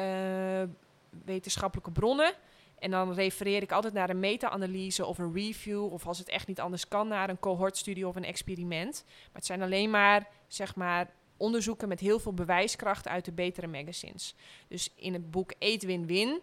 wetenschappelijke 1.25 1.91
bronnen. 1.91 2.33
En 2.79 2.91
dan 2.91 3.13
refereer 3.13 3.61
ik 3.61 3.71
altijd 3.71 3.93
naar 3.93 4.09
een 4.09 4.19
meta-analyse 4.19 5.05
of 5.05 5.17
een 5.17 5.33
review, 5.33 5.93
of 5.93 6.07
als 6.07 6.17
het 6.17 6.29
echt 6.29 6.47
niet 6.47 6.59
anders 6.59 6.87
kan, 6.87 7.07
naar 7.07 7.29
een 7.29 7.39
cohortstudie 7.39 8.07
of 8.07 8.15
een 8.15 8.23
experiment. 8.23 9.03
Maar 9.05 9.33
het 9.33 9.45
zijn 9.45 9.61
alleen 9.61 9.89
maar, 9.89 10.27
zeg 10.47 10.75
maar, 10.75 11.09
onderzoeken 11.37 11.87
met 11.87 11.99
heel 11.99 12.19
veel 12.19 12.33
bewijskracht 12.33 13.07
uit 13.07 13.25
de 13.25 13.31
betere 13.31 13.67
magazines. 13.67 14.35
Dus 14.67 14.93
in 14.95 15.13
het 15.13 15.31
boek 15.31 15.53
Eet 15.59 15.83
Win-Win 15.83 16.41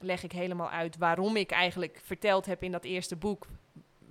leg 0.00 0.22
ik 0.22 0.32
helemaal 0.32 0.70
uit 0.70 0.96
waarom 0.96 1.36
ik 1.36 1.50
eigenlijk 1.50 2.00
verteld 2.04 2.46
heb 2.46 2.62
in 2.62 2.72
dat 2.72 2.84
eerste 2.84 3.16
boek, 3.16 3.46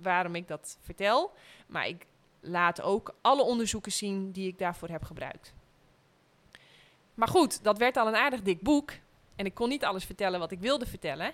waarom 0.00 0.34
ik 0.34 0.48
dat 0.48 0.78
vertel. 0.80 1.32
Maar 1.66 1.86
ik 1.86 2.06
laat 2.40 2.82
ook 2.82 3.14
alle 3.20 3.42
onderzoeken 3.42 3.92
zien 3.92 4.32
die 4.32 4.48
ik 4.48 4.58
daarvoor 4.58 4.88
heb 4.88 5.02
gebruikt. 5.02 5.54
Maar 7.14 7.28
goed, 7.28 7.64
dat 7.64 7.78
werd 7.78 7.96
al 7.96 8.06
een 8.06 8.16
aardig 8.16 8.42
dik 8.42 8.60
boek. 8.60 8.92
En 9.36 9.46
ik 9.46 9.54
kon 9.54 9.68
niet 9.68 9.84
alles 9.84 10.04
vertellen 10.04 10.38
wat 10.38 10.50
ik 10.50 10.60
wilde 10.60 10.86
vertellen. 10.86 11.32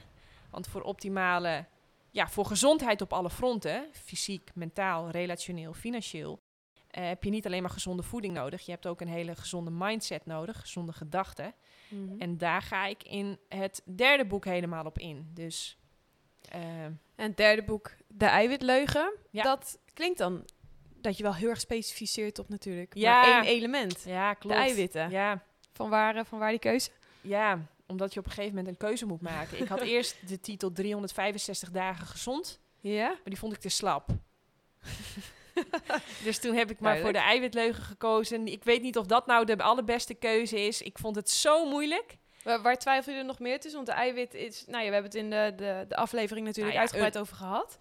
Want 0.50 0.68
voor 0.68 0.82
optimale, 0.82 1.66
ja, 2.10 2.28
voor 2.28 2.44
gezondheid 2.46 3.00
op 3.00 3.12
alle 3.12 3.30
fronten, 3.30 3.86
fysiek, 3.92 4.50
mentaal, 4.54 5.10
relationeel, 5.10 5.72
financieel, 5.72 6.40
eh, 6.90 7.06
heb 7.08 7.24
je 7.24 7.30
niet 7.30 7.46
alleen 7.46 7.62
maar 7.62 7.70
gezonde 7.70 8.02
voeding 8.02 8.34
nodig. 8.34 8.64
Je 8.64 8.70
hebt 8.70 8.86
ook 8.86 9.00
een 9.00 9.08
hele 9.08 9.34
gezonde 9.36 9.70
mindset 9.70 10.26
nodig, 10.26 10.60
gezonde 10.60 10.92
gedachten. 10.92 11.54
Mhm. 11.88 12.20
En 12.20 12.38
daar 12.38 12.62
ga 12.62 12.86
ik 12.86 13.02
in 13.02 13.38
het 13.48 13.82
derde 13.96 14.26
boek 14.26 14.44
helemaal 14.44 14.84
op 14.84 14.98
in. 14.98 15.30
Dus 15.34 15.78
eh, 16.48 16.84
En 16.84 16.98
het 17.16 17.36
derde 17.36 17.62
boek, 17.62 17.90
De 18.08 18.24
eiwitleugen. 18.26 19.12
Ja. 19.30 19.42
Dat 19.42 19.78
klinkt 19.94 20.18
dan 20.18 20.44
dat 20.94 21.16
je 21.16 21.22
wel 21.22 21.34
heel 21.34 21.48
erg 21.48 21.60
specificeert 21.60 22.38
op 22.38 22.48
natuurlijk 22.48 22.94
Ja. 22.94 23.20
maar 23.20 23.44
één 23.44 23.56
element. 23.56 24.02
ja, 24.06 24.34
klopt. 24.34 24.54
De 24.56 24.60
eiwitten. 24.62 25.10
Ja, 25.10 25.42
Van, 25.72 25.90
waar, 25.90 26.16
eh, 26.16 26.24
van 26.24 26.38
waar 26.38 26.50
die 26.50 26.58
keuze? 26.58 26.90
Ja, 27.20 27.66
omdat 27.90 28.12
je 28.12 28.18
op 28.20 28.26
een 28.26 28.32
gegeven 28.32 28.54
moment 28.54 28.74
een 28.74 28.88
keuze 28.88 29.06
moet 29.06 29.20
maken. 29.20 29.60
Ik 29.60 29.68
had 29.68 29.80
eerst 29.94 30.28
de 30.28 30.40
titel 30.40 30.72
365 30.72 31.70
dagen 31.70 32.06
gezond 32.06 32.60
Ja? 32.80 33.08
Maar 33.08 33.20
die 33.24 33.38
vond 33.38 33.52
ik 33.52 33.60
te 33.60 33.68
slap. 33.68 34.08
dus 36.24 36.38
toen 36.38 36.54
heb 36.54 36.70
ik 36.70 36.80
maar 36.80 36.98
voor 36.98 37.12
de 37.12 37.18
eiwitleugen 37.18 37.82
gekozen. 37.82 38.46
Ik 38.46 38.64
weet 38.64 38.82
niet 38.82 38.98
of 38.98 39.06
dat 39.06 39.26
nou 39.26 39.44
de 39.44 39.62
allerbeste 39.62 40.14
keuze 40.14 40.60
is. 40.60 40.82
Ik 40.82 40.98
vond 40.98 41.16
het 41.16 41.30
zo 41.30 41.66
moeilijk. 41.68 42.18
Waar, 42.42 42.62
waar 42.62 42.78
twijfel 42.78 43.12
je 43.12 43.18
er 43.18 43.24
nog 43.24 43.38
meer 43.38 43.60
tussen? 43.60 43.84
Want 43.84 43.86
de 43.86 44.02
eiwit 44.02 44.34
is... 44.34 44.64
Nou 44.66 44.84
ja, 44.84 44.88
we 44.88 44.94
hebben 44.94 45.10
het 45.10 45.14
in 45.14 45.30
de, 45.30 45.52
de, 45.56 45.84
de 45.88 45.96
aflevering 45.96 46.46
natuurlijk 46.46 46.76
Nou 46.76 46.86
ja, 46.86 46.92
uitgebreid 46.92 47.18
over 47.18 47.36
gehad. 47.36 47.78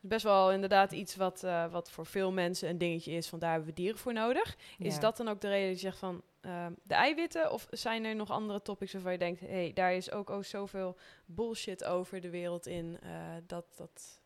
Best 0.00 0.22
wel 0.22 0.52
inderdaad 0.52 0.92
iets 0.92 1.16
wat, 1.16 1.42
eh, 1.42 1.72
wat 1.72 1.90
voor 1.90 2.06
veel 2.06 2.32
mensen 2.32 2.68
een 2.68 2.78
dingetje 2.78 3.12
is. 3.12 3.28
Van 3.28 3.38
daar 3.38 3.50
hebben 3.50 3.68
we 3.68 3.74
dieren 3.74 3.98
voor 3.98 4.12
nodig. 4.12 4.56
Is 4.78 4.98
dat 4.98 5.16
dan 5.16 5.28
ook 5.28 5.40
de 5.40 5.48
reden 5.48 5.66
dat 5.68 5.80
je 5.80 5.86
zegt 5.86 5.98
van 5.98 6.22
ehm, 6.42 6.72
de 6.82 6.94
eiwitten? 6.94 7.52
Of 7.52 7.66
zijn 7.70 8.04
er 8.04 8.14
nog 8.14 8.30
andere 8.30 8.62
topics 8.62 8.92
waarvan 8.92 9.12
je 9.12 9.18
denkt... 9.18 9.40
hé, 9.40 9.46
hey, 9.46 9.72
daar 9.72 9.94
is 9.94 10.10
ook 10.10 10.30
oh, 10.30 10.42
zoveel 10.42 10.96
bullshit 11.24 11.84
over 11.84 12.20
de 12.20 12.30
wereld 12.30 12.66
in. 12.66 12.98
eh, 13.00 13.10
dat, 13.46 13.64
dat 13.76 14.20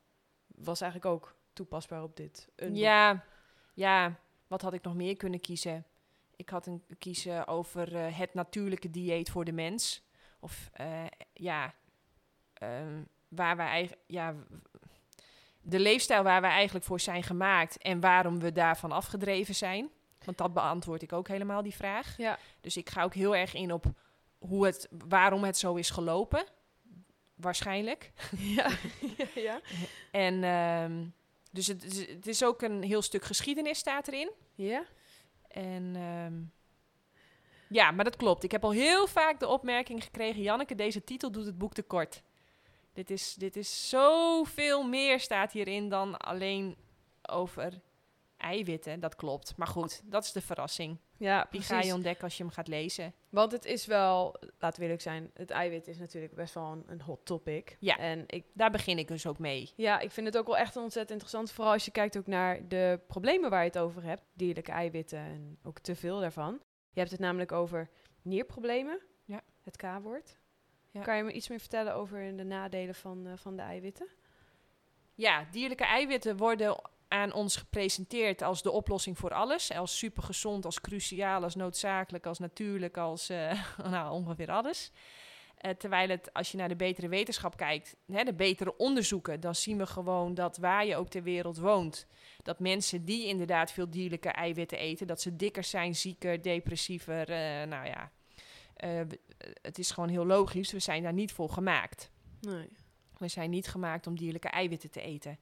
was 0.47 0.81
eigenlijk 0.81 1.13
ook 1.13 1.37
toepasbaar 1.53 2.03
op 2.03 2.17
dit. 2.17 2.49
Ja, 2.73 3.25
ja, 3.75 4.19
wat 4.47 4.63
had 4.63 4.73
ik 4.73 4.83
nog 4.83 4.95
meer 4.95 5.17
kunnen 5.17 5.41
kiezen? 5.41 5.85
Ik 6.37 6.49
had 6.49 6.67
een 6.67 6.83
kiezen 6.99 7.47
over 7.47 7.97
eh, 7.97 8.19
het 8.19 8.35
natuurlijke 8.35 8.91
dieet 8.91 9.31
voor 9.31 9.45
de 9.45 9.53
mens. 9.53 10.05
Of 10.41 10.71
eh, 10.73 11.05
ja, 11.33 11.75
ehm, 12.53 13.03
waar 13.29 13.57
wij 13.57 13.67
eigenlijk, 13.67 14.03
ja, 14.07 14.35
de 15.61 15.81
leefstijl 15.81 16.23
waar 16.23 16.41
wij 16.41 16.51
eigenlijk 16.51 16.85
voor 16.85 17.01
zijn 17.01 17.23
gemaakt 17.23 17.79
en 17.79 18.01
waarom 18.01 18.39
we 18.39 18.53
daarvan 18.53 18.93
afgedreven 18.93 19.55
zijn. 19.55 19.91
Want 20.27 20.39
dat 20.39 20.53
beantwoord 20.55 21.03
ik 21.03 21.13
ook 21.13 21.29
helemaal 21.29 21.63
die 21.63 21.75
vraag. 21.75 22.17
Ja. 22.17 22.39
Dus 22.61 22.77
ik 22.77 22.91
ga 22.91 23.03
ook 23.03 23.15
heel 23.15 23.37
erg 23.37 23.55
in 23.55 23.73
op 23.73 23.85
hoe 24.39 24.67
het, 24.67 24.89
waarom 24.91 25.45
het 25.45 25.59
zo 25.59 25.75
is 25.75 25.91
gelopen. 25.91 26.45
Waarschijnlijk. 27.35 28.13
ja. 28.39 28.69
ja, 29.17 29.27
ja. 29.35 29.61
En 30.11 30.45
ehm, 30.45 31.05
dus 31.51 31.67
het, 31.67 31.85
is- 31.85 32.09
het 32.09 32.27
is 32.27 32.45
ook 32.45 32.63
een 32.63 32.83
heel 32.83 33.03
stuk 33.03 33.25
geschiedenis 33.25 33.79
staat 33.79 34.09
erin. 34.09 34.31
Ja? 34.55 34.85
En 35.49 35.97
ehm, 35.97 36.35
ja, 37.69 37.91
maar 37.91 38.05
dat 38.05 38.17
klopt. 38.17 38.45
Ik 38.45 38.51
heb 38.51 38.65
al 38.65 38.71
heel 38.73 39.07
vaak 39.07 39.41
de 39.41 39.49
opmerking 39.49 40.05
gekregen: 40.05 40.43
Janneke, 40.43 40.75
deze 40.75 41.05
titel 41.05 41.31
doet 41.31 41.47
het 41.47 41.59
boek 41.59 41.73
te 41.75 41.83
kort. 41.83 42.23
Dit 42.93 43.11
is, 43.11 43.35
dit 43.35 43.57
is 43.57 43.89
zoveel 43.89 44.83
meer 44.89 45.21
staat 45.21 45.53
hierin 45.53 45.89
dan 45.89 46.17
alleen 46.17 46.77
over 47.23 47.81
eiwitten. 48.37 49.01
Dat 49.01 49.17
klopt. 49.17 49.57
Maar 49.57 49.67
goed, 49.67 50.01
dat 50.05 50.25
is 50.25 50.33
de 50.33 50.41
verrassing. 50.41 50.99
Ja, 51.19 51.41
Die 51.41 51.49
precies. 51.49 51.69
ga 51.69 51.81
je 51.81 51.95
ontdekken 51.95 52.25
als 52.25 52.37
je 52.37 52.43
hem 52.43 52.53
gaat 52.53 52.69
lezen. 52.69 53.15
Want 53.29 53.53
het 53.53 53.65
is 53.65 53.87
wel, 53.87 54.37
laten 54.59 54.79
we 54.79 54.83
eerlijk 54.85 55.03
zijn, 55.03 55.31
het 55.35 55.51
eiwit 55.51 55.87
is 55.89 55.99
natuurlijk 55.99 56.35
best 56.35 56.55
wel 56.55 56.73
een, 56.73 56.85
een 56.87 57.01
hot 57.01 57.25
topic. 57.25 57.77
Ja. 57.81 57.99
En 57.99 58.25
ik, 58.27 58.45
Daar 58.53 58.71
begin 58.71 58.99
ik 58.99 59.09
dus 59.09 59.27
ook 59.27 59.39
mee. 59.39 59.73
ja, 59.77 59.99
ik 60.01 60.11
vind 60.11 60.27
het 60.27 60.39
ook 60.39 60.47
wel 60.47 60.57
echt 60.57 60.77
ontzettend 60.77 61.11
interessant. 61.11 61.51
Vooral 61.53 61.73
als 61.73 61.85
je 61.85 61.91
kijkt 61.91 62.17
ook 62.19 62.27
naar 62.27 62.69
de 62.69 63.01
problemen 63.07 63.51
waar 63.51 63.61
je 63.63 63.67
het 63.69 63.79
over 63.79 64.03
hebt. 64.03 64.23
Dierlijke 64.35 64.73
eiwitten 64.73 65.19
en 65.19 65.59
ook 65.63 65.79
te 65.79 65.95
veel 65.95 66.21
daarvan. 66.21 66.61
Je 66.91 66.99
hebt 67.01 67.11
het 67.13 67.21
namelijk 67.21 67.53
over 67.53 67.89
nierproblemen. 68.23 69.01
Ja. 69.25 69.41
Het 69.63 69.77
K-woord. 69.77 70.39
Ja. 70.91 71.03
Kan 71.03 71.17
je 71.17 71.23
me 71.23 71.33
iets 71.33 71.49
meer 71.49 71.59
vertellen 71.61 71.95
over 71.95 72.37
de 72.37 72.45
nadelen 72.45 72.95
van, 72.95 73.27
eh, 73.27 73.33
van 73.37 73.57
de 73.57 73.63
eiwitten? 73.63 74.09
Ja, 75.15 75.47
dierlijke 75.51 75.85
eiwitten 75.85 76.37
worden 76.37 76.77
aan 77.09 77.33
ons 77.33 77.57
gepresenteerd 77.57 78.43
als 78.43 78.63
de 78.63 78.71
oplossing 78.71 79.19
voor 79.19 79.33
alles. 79.33 79.73
Als 79.73 79.99
supergezond, 79.99 80.65
als 80.65 80.81
cruciaal, 80.81 81.43
als 81.43 81.55
noodzakelijk, 81.55 82.27
als 82.27 82.39
natuurlijk, 82.39 82.97
als 82.97 83.29
eh, 83.29 83.63
nou, 83.91 84.13
ongeveer 84.13 84.51
alles. 84.51 84.93
Eh, 85.57 85.71
terwijl 85.71 86.09
het, 86.09 86.33
als 86.33 86.51
je 86.51 86.57
naar 86.57 86.69
de 86.69 86.77
betere 86.77 87.09
wetenschap 87.09 87.57
kijkt, 87.57 87.97
hè, 88.13 88.25
de 88.25 88.35
betere 88.35 88.77
onderzoeken, 88.77 89.41
dan 89.41 89.55
zien 89.55 89.79
we 89.79 89.87
gewoon 89.87 90.35
dat 90.35 90.57
waar 90.57 90.87
je 90.87 90.97
ook 90.97 91.09
ter 91.09 91.23
wereld 91.23 91.59
woont, 91.59 92.07
dat 92.43 92.61
mensen 92.61 93.05
die 93.05 93.27
inderdaad 93.27 93.73
veel 93.73 93.91
dierlijke 93.91 94.29
eiwitten 94.29 94.79
eten, 94.79 95.07
dat 95.07 95.21
ze 95.21 95.37
dikker 95.37 95.65
zijn, 95.65 95.95
zieker, 95.95 96.43
depressiever. 96.43 97.31
eh, 97.31 97.69
nou 97.69 97.87
ja, 97.87 98.11
het 99.63 99.79
is 99.79 99.91
gewoon 99.91 100.09
heel 100.09 100.27
logisch. 100.27 100.73
We 100.73 100.79
zijn 100.79 101.03
daar 101.03 101.13
niet 101.13 101.33
voor 101.33 101.51
gemaakt. 101.51 102.11
Nee. 102.41 102.69
We 103.19 103.29
zijn 103.29 103.51
niet 103.51 103.69
gemaakt 103.69 104.07
om 104.07 104.17
dierlijke 104.17 104.49
eiwitten 104.49 104.91
te 104.91 105.01
eten. 105.01 105.39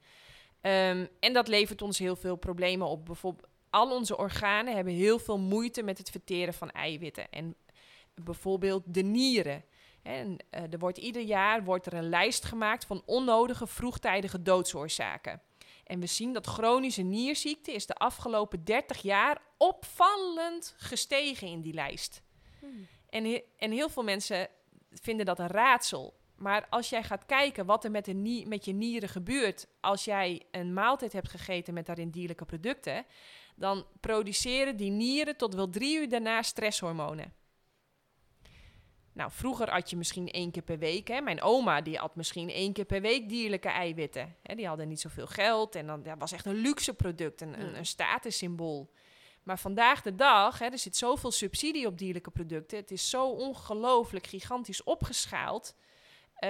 Ehm, 0.65 1.05
en 1.19 1.33
dat 1.33 1.47
levert 1.47 1.81
ons 1.81 1.99
heel 1.99 2.15
veel 2.15 2.35
problemen 2.35 2.87
op. 2.87 3.05
Bijvoorbeeld, 3.05 3.47
al 3.69 3.91
onze 3.91 4.17
organen 4.17 4.75
hebben 4.75 4.93
heel 4.93 5.19
veel 5.19 5.39
moeite 5.39 5.83
met 5.83 5.97
het 5.97 6.09
verteren 6.09 6.53
van 6.53 6.71
eiwitten. 6.71 7.29
En 7.29 7.55
bijvoorbeeld 8.13 8.83
de 8.85 9.01
nieren. 9.01 9.63
En, 10.01 10.37
eh, 10.49 10.73
er 10.73 10.79
wordt 10.79 10.97
ieder 10.97 11.21
jaar 11.21 11.63
wordt 11.63 11.85
er 11.85 11.93
een 11.93 12.09
lijst 12.09 12.45
gemaakt 12.45 12.85
van 12.85 13.01
onnodige 13.05 13.67
vroegtijdige 13.67 14.41
doodsoorzaken. 14.41 15.41
En 15.83 15.99
we 15.99 16.05
zien 16.05 16.33
dat 16.33 16.47
chronische 16.47 17.01
nierziekte 17.01 17.71
is 17.73 17.85
de 17.85 17.95
afgelopen 17.95 18.63
30 18.63 19.01
jaar 19.01 19.41
opvallend 19.57 20.73
gestegen 20.77 21.47
in 21.47 21.61
die 21.61 21.73
lijst. 21.73 22.21
En, 23.09 23.23
he- 23.25 23.43
en 23.57 23.71
heel 23.71 23.89
veel 23.89 24.03
mensen 24.03 24.47
vinden 24.91 25.25
dat 25.25 25.39
een 25.39 25.47
raadsel. 25.47 26.13
Maar 26.35 26.67
als 26.69 26.89
jij 26.89 27.03
gaat 27.03 27.25
kijken 27.25 27.65
wat 27.65 27.83
er 27.83 27.91
met, 27.91 28.05
de 28.05 28.13
nie- 28.13 28.47
met 28.47 28.65
je 28.65 28.73
nieren 28.73 29.09
gebeurt 29.09 29.67
als 29.79 30.05
jij 30.05 30.41
een 30.51 30.73
maaltijd 30.73 31.13
hebt 31.13 31.29
gegeten 31.29 31.73
met 31.73 31.85
daarin 31.85 32.09
dierlijke 32.09 32.45
producten, 32.45 33.05
dan 33.55 33.85
produceren 33.99 34.77
die 34.77 34.91
nieren 34.91 35.37
tot 35.37 35.53
wel 35.55 35.69
drie 35.69 35.99
uur 35.99 36.09
daarna 36.09 36.41
stresshormonen. 36.41 37.33
Nou, 39.13 39.31
vroeger 39.31 39.69
at 39.69 39.89
je 39.89 39.97
misschien 39.97 40.31
één 40.31 40.51
keer 40.51 40.61
per 40.63 40.77
week. 40.79 41.07
Hè? 41.07 41.21
Mijn 41.21 41.41
oma 41.41 41.81
die 41.81 41.99
at 41.99 42.15
misschien 42.15 42.49
één 42.49 42.73
keer 42.73 42.85
per 42.85 43.01
week 43.01 43.29
dierlijke 43.29 43.69
eiwitten. 43.69 44.35
Hè? 44.41 44.55
Die 44.55 44.67
hadden 44.67 44.87
niet 44.87 45.01
zoveel 45.01 45.27
geld 45.27 45.75
en 45.75 45.87
dan, 45.87 46.03
dat 46.03 46.17
was 46.17 46.31
echt 46.31 46.45
een 46.45 46.55
luxe 46.55 46.93
product, 46.93 47.41
een, 47.41 47.77
een 47.77 47.85
statussymbool. 47.85 48.91
Maar 49.43 49.59
vandaag 49.59 50.01
de 50.01 50.15
dag, 50.15 50.59
hè, 50.59 50.65
er 50.65 50.77
zit 50.77 50.95
zoveel 50.95 51.31
subsidie 51.31 51.87
op 51.87 51.97
dierlijke 51.97 52.31
producten. 52.31 52.77
Het 52.77 52.91
is 52.91 53.09
zo 53.09 53.29
ongelooflijk 53.29 54.27
gigantisch 54.27 54.83
opgeschaald. 54.83 55.75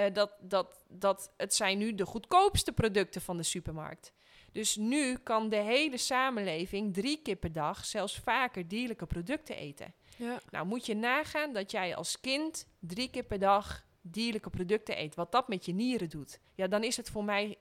Eh, 0.04 0.14
dat, 0.14 0.30
dat, 0.40 0.84
dat 0.88 1.32
het 1.36 1.54
zijn 1.54 1.78
nu 1.78 1.94
de 1.94 2.06
goedkoopste 2.06 2.72
producten 2.72 3.20
van 3.20 3.36
de 3.36 3.42
supermarkt. 3.42 4.12
Dus 4.52 4.76
nu 4.76 5.16
kan 5.16 5.48
de 5.48 5.56
hele 5.56 5.96
samenleving 5.96 6.94
drie 6.94 7.22
keer 7.22 7.36
per 7.36 7.52
dag, 7.52 7.84
zelfs 7.84 8.18
vaker, 8.18 8.68
dierlijke 8.68 9.06
producten 9.06 9.56
eten. 9.56 9.94
Ja. 10.16 10.40
Nou 10.50 10.66
moet 10.66 10.86
je 10.86 10.94
nagaan 10.94 11.52
dat 11.52 11.70
jij 11.70 11.96
als 11.96 12.20
kind 12.20 12.68
drie 12.80 13.10
keer 13.10 13.24
per 13.24 13.38
dag 13.38 13.86
dierlijke 14.00 14.50
producten 14.50 14.98
eet. 14.98 15.14
Wat 15.14 15.32
dat 15.32 15.48
met 15.48 15.64
je 15.64 15.72
nieren 15.72 16.08
doet. 16.08 16.40
Ja, 16.54 16.66
dan 16.66 16.82
is 16.82 16.96
het 16.96 17.10
voor 17.10 17.24
mij 17.24 17.56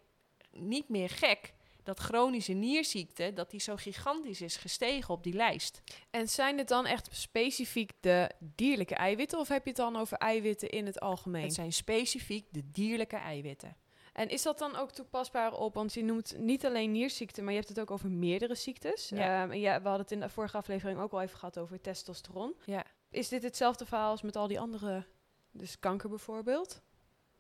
niet 0.52 0.90
meer 0.90 1.10
gek 1.10 1.54
dat 1.86 2.00
chronische 2.00 2.54
nierziekte, 2.54 3.34
dat 3.34 3.52
die 3.52 3.60
zo 3.60 3.76
gigantisch 3.76 4.42
is 4.42 4.58
gestegen 4.58 5.14
op 5.14 5.24
die 5.24 5.34
lijst. 5.34 5.82
En 6.10 6.28
zijn 6.28 6.58
het 6.58 6.68
dan 6.68 6.86
echt 6.86 7.08
specifiek 7.12 7.92
de 8.00 8.32
dierlijke 8.40 8.96
eiwitten? 8.96 9.40
Of 9.40 9.48
heb 9.48 9.64
je 9.64 9.70
het 9.70 9.80
dan 9.80 9.96
over 9.96 10.18
eiwitten 10.18 10.70
in 10.70 10.86
het 10.86 11.00
algemeen? 11.00 11.44
Het 11.44 11.54
zijn 11.54 11.74
specifiek 11.74 12.46
de 12.52 12.72
dierlijke 12.72 13.16
eiwitten. 13.16 13.78
En 14.14 14.30
is 14.30 14.42
dat 14.42 14.58
dan 14.58 14.76
ook 14.76 14.92
toepasbaar 14.92 15.54
op, 15.54 15.74
want 15.74 15.94
je 15.94 16.04
noemt 16.04 16.38
niet 16.38 16.66
alleen 16.66 16.92
nierziekte, 16.92 17.42
maar 17.42 17.52
je 17.52 17.58
hebt 17.58 17.70
het 17.70 17.80
ook 17.80 17.92
over 17.92 18.12
meerdere 18.12 18.56
ziektes. 18.56 19.10
Ja. 19.10 19.44
Ehm, 19.44 19.54
ja, 19.54 19.82
we 19.82 19.88
hadden 19.88 20.02
het 20.02 20.12
in 20.12 20.20
de 20.20 20.30
vorige 20.30 20.58
aflevering 20.58 21.00
ook 21.00 21.12
al 21.12 21.22
even 21.22 21.38
gehad 21.38 21.60
over 21.60 21.82
testosteron. 21.82 22.56
Ja. 22.66 22.86
Is 23.10 23.30
dit 23.30 23.44
hetzelfde 23.44 23.86
verhaal 23.86 24.10
als 24.10 24.22
met 24.22 24.36
al 24.36 24.48
die 24.48 24.60
andere, 24.60 25.06
dus 25.52 25.80
kanker 25.80 26.10
bijvoorbeeld? 26.10 26.82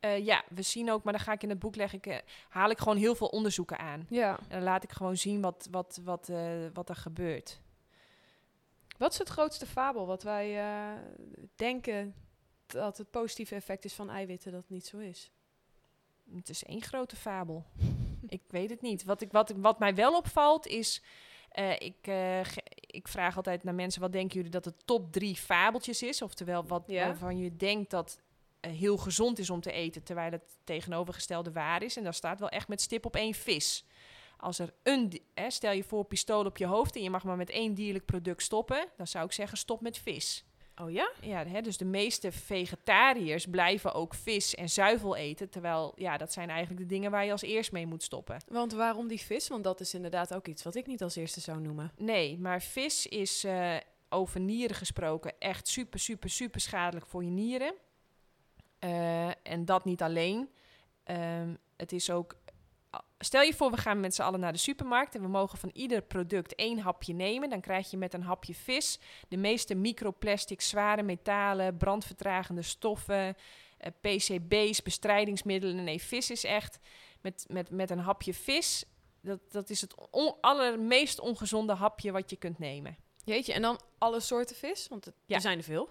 Eh, 0.05 0.25
ja, 0.25 0.43
we 0.49 0.61
zien 0.61 0.91
ook, 0.91 1.03
maar 1.03 1.13
dan 1.13 1.21
ga 1.21 1.31
ik 1.31 1.43
in 1.43 1.49
het 1.49 1.59
boek 1.59 1.75
leggen, 1.75 1.97
ik, 1.97 2.05
eh, 2.05 2.17
haal 2.49 2.69
ik 2.69 2.77
gewoon 2.77 2.97
heel 2.97 3.15
veel 3.15 3.27
onderzoeken 3.27 3.79
aan. 3.79 4.05
Ja. 4.09 4.37
En 4.39 4.49
dan 4.49 4.63
laat 4.63 4.83
ik 4.83 4.91
gewoon 4.91 5.17
zien 5.17 5.41
wat, 5.41 5.67
wat, 5.71 5.99
wat, 6.03 6.29
eh, 6.29 6.65
wat 6.73 6.89
er 6.89 6.95
gebeurt. 6.95 7.59
Wat 8.97 9.11
is 9.11 9.17
het 9.17 9.29
grootste 9.29 9.65
fabel 9.65 10.05
wat 10.05 10.23
wij 10.23 10.59
denken 11.55 12.15
dat 12.65 12.97
het 12.97 13.11
positieve 13.11 13.55
effect 13.55 13.85
is 13.85 13.93
van 13.93 14.09
eiwitten, 14.09 14.51
dat 14.51 14.61
het 14.61 14.69
niet 14.69 14.85
zo 14.85 14.97
is? 14.97 15.31
Het 16.35 16.49
is 16.49 16.63
één 16.63 16.81
grote 16.81 17.15
fabel. 17.15 17.65
ik 18.27 18.41
weet 18.47 18.69
het 18.69 18.81
niet. 18.81 19.03
Wat, 19.03 19.21
ik, 19.21 19.31
wat, 19.31 19.53
wat 19.57 19.79
mij 19.79 19.95
wel 19.95 20.15
opvalt 20.17 20.67
is. 20.67 21.01
ik, 21.77 22.07
ik 22.79 23.07
vraag 23.07 23.37
altijd 23.37 23.63
naar 23.63 23.75
mensen: 23.75 24.01
wat 24.01 24.11
denken 24.11 24.35
jullie 24.35 24.51
dat 24.51 24.63
de 24.63 24.73
top 24.85 25.11
drie 25.11 25.35
fabeltjes 25.35 26.03
is? 26.03 26.21
Oftewel, 26.21 26.65
wat 26.65 26.83
Ja. 26.87 27.05
waarvan 27.05 27.37
je 27.37 27.55
denkt 27.55 27.89
dat 27.91 28.21
heel 28.69 28.97
gezond 28.97 29.39
is 29.39 29.49
om 29.49 29.61
te 29.61 29.71
eten, 29.71 30.03
terwijl 30.03 30.31
het 30.31 30.57
tegenovergestelde 30.63 31.51
waar 31.51 31.83
is. 31.83 31.97
En 31.97 32.03
daar 32.03 32.13
staat 32.13 32.39
wel 32.39 32.49
echt 32.49 32.67
met 32.67 32.81
stip 32.81 33.05
op 33.05 33.15
één 33.15 33.33
vis. 33.33 33.85
Als 34.37 34.59
er 34.59 34.73
een, 34.83 35.21
hè, 35.33 35.49
stel 35.49 35.71
je 35.71 35.83
voor, 35.83 36.05
pistool 36.05 36.45
op 36.45 36.57
je 36.57 36.65
hoofd 36.65 36.95
en 36.95 37.03
je 37.03 37.09
mag 37.09 37.23
maar 37.23 37.37
met 37.37 37.49
één 37.49 37.73
dierlijk 37.73 38.05
product 38.05 38.43
stoppen, 38.43 38.87
dan 38.97 39.07
zou 39.07 39.25
ik 39.25 39.31
zeggen: 39.31 39.57
stop 39.57 39.81
met 39.81 39.97
vis. 39.97 40.45
Oh 40.81 40.91
ja? 40.91 41.11
Ja, 41.21 41.45
hè, 41.45 41.61
dus 41.61 41.77
de 41.77 41.85
meeste 41.85 42.31
vegetariërs 42.31 43.45
blijven 43.45 43.93
ook 43.93 44.13
vis 44.13 44.55
en 44.55 44.69
zuivel 44.69 45.15
eten. 45.15 45.49
Terwijl, 45.49 45.93
ja, 45.95 46.17
dat 46.17 46.33
zijn 46.33 46.49
eigenlijk 46.49 46.81
de 46.81 46.93
dingen 46.95 47.11
waar 47.11 47.25
je 47.25 47.31
als 47.31 47.41
eerst 47.41 47.71
mee 47.71 47.85
moet 47.85 48.03
stoppen. 48.03 48.37
Want 48.47 48.73
waarom 48.73 49.07
die 49.07 49.19
vis? 49.19 49.47
Want 49.47 49.63
dat 49.63 49.79
is 49.79 49.93
inderdaad 49.93 50.33
ook 50.33 50.47
iets 50.47 50.63
wat 50.63 50.75
ik 50.75 50.87
niet 50.87 51.03
als 51.03 51.15
eerste 51.15 51.39
zou 51.39 51.59
noemen. 51.59 51.91
Nee, 51.97 52.37
maar 52.39 52.61
vis 52.61 53.07
is 53.07 53.43
eh, 53.43 53.75
over 54.09 54.39
nieren 54.39 54.75
gesproken 54.75 55.33
echt 55.39 55.67
super, 55.67 55.99
super, 55.99 56.29
super 56.29 56.61
schadelijk 56.61 57.05
voor 57.05 57.23
je 57.23 57.29
nieren. 57.29 57.73
Eh, 58.85 59.27
en 59.51 59.65
dat 59.65 59.85
niet 59.85 60.01
alleen. 60.01 60.49
Ehm, 61.03 61.55
het 61.77 61.91
is 61.91 62.09
ook 62.09 62.35
stel 63.19 63.41
je 63.41 63.53
voor, 63.53 63.71
we 63.71 63.77
gaan 63.77 63.99
met 63.99 64.15
z'n 64.15 64.21
allen 64.21 64.39
naar 64.39 64.51
de 64.53 64.57
supermarkt 64.59 65.15
en 65.15 65.21
we 65.21 65.27
mogen 65.27 65.57
van 65.57 65.69
ieder 65.73 66.01
product 66.01 66.55
één 66.55 66.79
hapje 66.79 67.13
nemen. 67.13 67.49
Dan 67.49 67.61
krijg 67.61 67.91
je 67.91 67.97
met 67.97 68.13
een 68.13 68.23
hapje 68.23 68.53
vis 68.55 68.99
de 69.27 69.37
meeste 69.37 69.75
microplastics, 69.75 70.69
zware 70.69 71.03
metalen, 71.03 71.77
brandvertragende 71.77 72.61
stoffen, 72.61 73.35
eh, 73.77 73.91
PCB's, 74.01 74.81
bestrijdingsmiddelen. 74.81 75.83
Nee, 75.83 76.01
vis 76.01 76.29
is 76.29 76.43
echt 76.43 76.79
met, 77.21 77.45
met, 77.49 77.69
met 77.69 77.89
een 77.89 77.99
hapje 77.99 78.33
vis. 78.33 78.85
Dat, 79.21 79.39
dat 79.51 79.69
is 79.69 79.81
het 79.81 80.09
on- 80.11 80.35
allermeest 80.41 81.19
ongezonde 81.19 81.73
hapje 81.73 82.11
wat 82.11 82.29
je 82.29 82.35
kunt 82.35 82.59
nemen. 82.59 82.97
Jeetje, 83.23 83.53
en 83.53 83.61
dan 83.61 83.79
alle 83.97 84.19
soorten 84.19 84.55
vis? 84.55 84.87
Want 84.87 85.05
het, 85.05 85.15
Ja. 85.25 85.35
er 85.35 85.41
zijn 85.41 85.57
er 85.57 85.63
veel. 85.63 85.89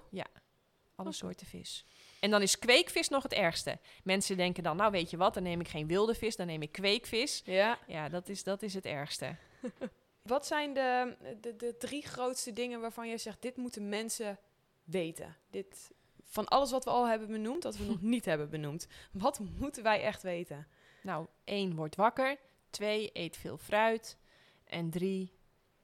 Alle 0.97 1.09
Oké. 1.09 1.13
soorten 1.13 1.47
vis. 1.47 1.85
En 2.25 2.31
dan 2.31 2.43
is 2.43 2.59
kweekvis 2.59 3.09
nog 3.09 3.23
het 3.23 3.33
ergste. 3.33 3.79
Mensen 4.03 4.37
denken 4.37 4.63
dan, 4.63 4.77
nou 4.77 4.91
weet 4.91 5.11
je 5.11 5.17
wat, 5.17 5.35
dan 5.35 5.43
neem 5.43 5.61
ik 5.61 5.69
geen 5.69 5.87
wilde 5.87 6.15
vis, 6.15 6.37
dan 6.37 6.47
neem 6.47 6.63
ik 6.63 6.73
kweekvis. 6.73 7.43
Ja. 7.45 7.79
Ja, 7.87 8.09
dat 8.09 8.29
is, 8.29 8.43
dat 8.43 8.63
is 8.63 8.75
het 8.75 8.85
ergste. 8.85 9.37
Wat 10.23 10.47
zijn 10.47 10.75
de, 10.75 11.17
de, 11.41 11.57
de 11.57 11.77
drie 11.77 12.07
grootste 12.07 12.53
dingen 12.53 12.81
waarvan 12.81 13.09
je 13.09 13.19
zegt, 13.19 13.43
dit 13.43 13.57
moeten 13.57 13.89
mensen 13.89 14.39
weten? 14.85 15.37
Dit, 15.51 15.91
van 16.23 16.49
alles 16.49 16.71
wat 16.71 16.85
we 16.85 16.91
al 16.91 17.09
hebben 17.09 17.29
benoemd, 17.29 17.63
dat 17.63 17.77
we 17.77 17.85
nog 17.85 18.01
niet 18.15 18.25
hebben 18.25 18.51
benoemd. 18.51 18.87
Wat 19.13 19.41
moeten 19.59 19.83
wij 19.83 20.03
echt 20.03 20.23
weten? 20.23 20.67
Nou, 21.03 21.27
één, 21.45 21.75
word 21.75 21.97
wakker. 21.97 22.37
Twee, 22.71 23.11
eet 23.13 23.37
veel 23.37 23.57
fruit. 23.59 24.19
En 24.65 24.91
drie, 24.91 25.33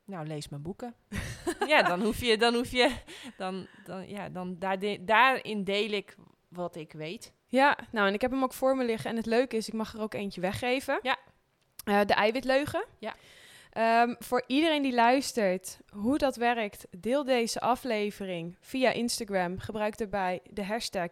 nou, 0.05 0.27
lees 0.27 0.49
mijn 0.49 0.63
boeken. 0.63 0.95
ja, 1.67 1.83
dan 1.83 2.03
hoef 2.03 2.21
je, 2.21 2.37
dan 2.39 2.55
hoef 2.55 2.71
je, 2.71 2.97
dan, 3.37 3.67
dan, 3.85 4.09
ja, 4.09 4.29
dan 4.29 4.59
daar 4.59 4.79
de- 4.79 5.05
daarin 5.05 5.65
deel 5.65 5.91
ik 5.91 6.17
wat 6.51 6.77
ik 6.77 6.93
weet. 6.93 7.33
Ja, 7.47 7.79
nou 7.91 8.09
en 8.09 8.15
ik 8.15 8.21
heb 8.21 8.31
hem 8.31 8.43
ook 8.43 8.53
voor 8.53 8.77
me 8.77 8.85
liggen. 8.85 9.11
En 9.11 9.17
het 9.17 9.27
leuke 9.27 9.57
is, 9.57 9.69
ik 9.69 9.75
mag 9.75 9.95
er 9.95 10.01
ook 10.01 10.15
eentje 10.15 10.41
weggeven. 10.41 10.99
Ja. 11.03 11.19
Eh, 11.85 12.01
de 12.07 12.15
eiwitleugen. 12.15 12.85
Ja. 12.99 13.15
Ehm, 13.71 14.15
voor 14.19 14.45
iedereen 14.47 14.83
die 14.83 14.95
luistert, 14.95 15.79
hoe 15.89 16.19
dat 16.19 16.37
werkt, 16.37 16.87
deel 16.91 17.25
deze 17.25 17.61
aflevering 17.61 18.57
via 18.61 18.93
Instagram. 18.93 19.59
Gebruik 19.59 19.99
daarbij 19.99 20.41
de 20.51 20.65
hashtag, 20.65 21.11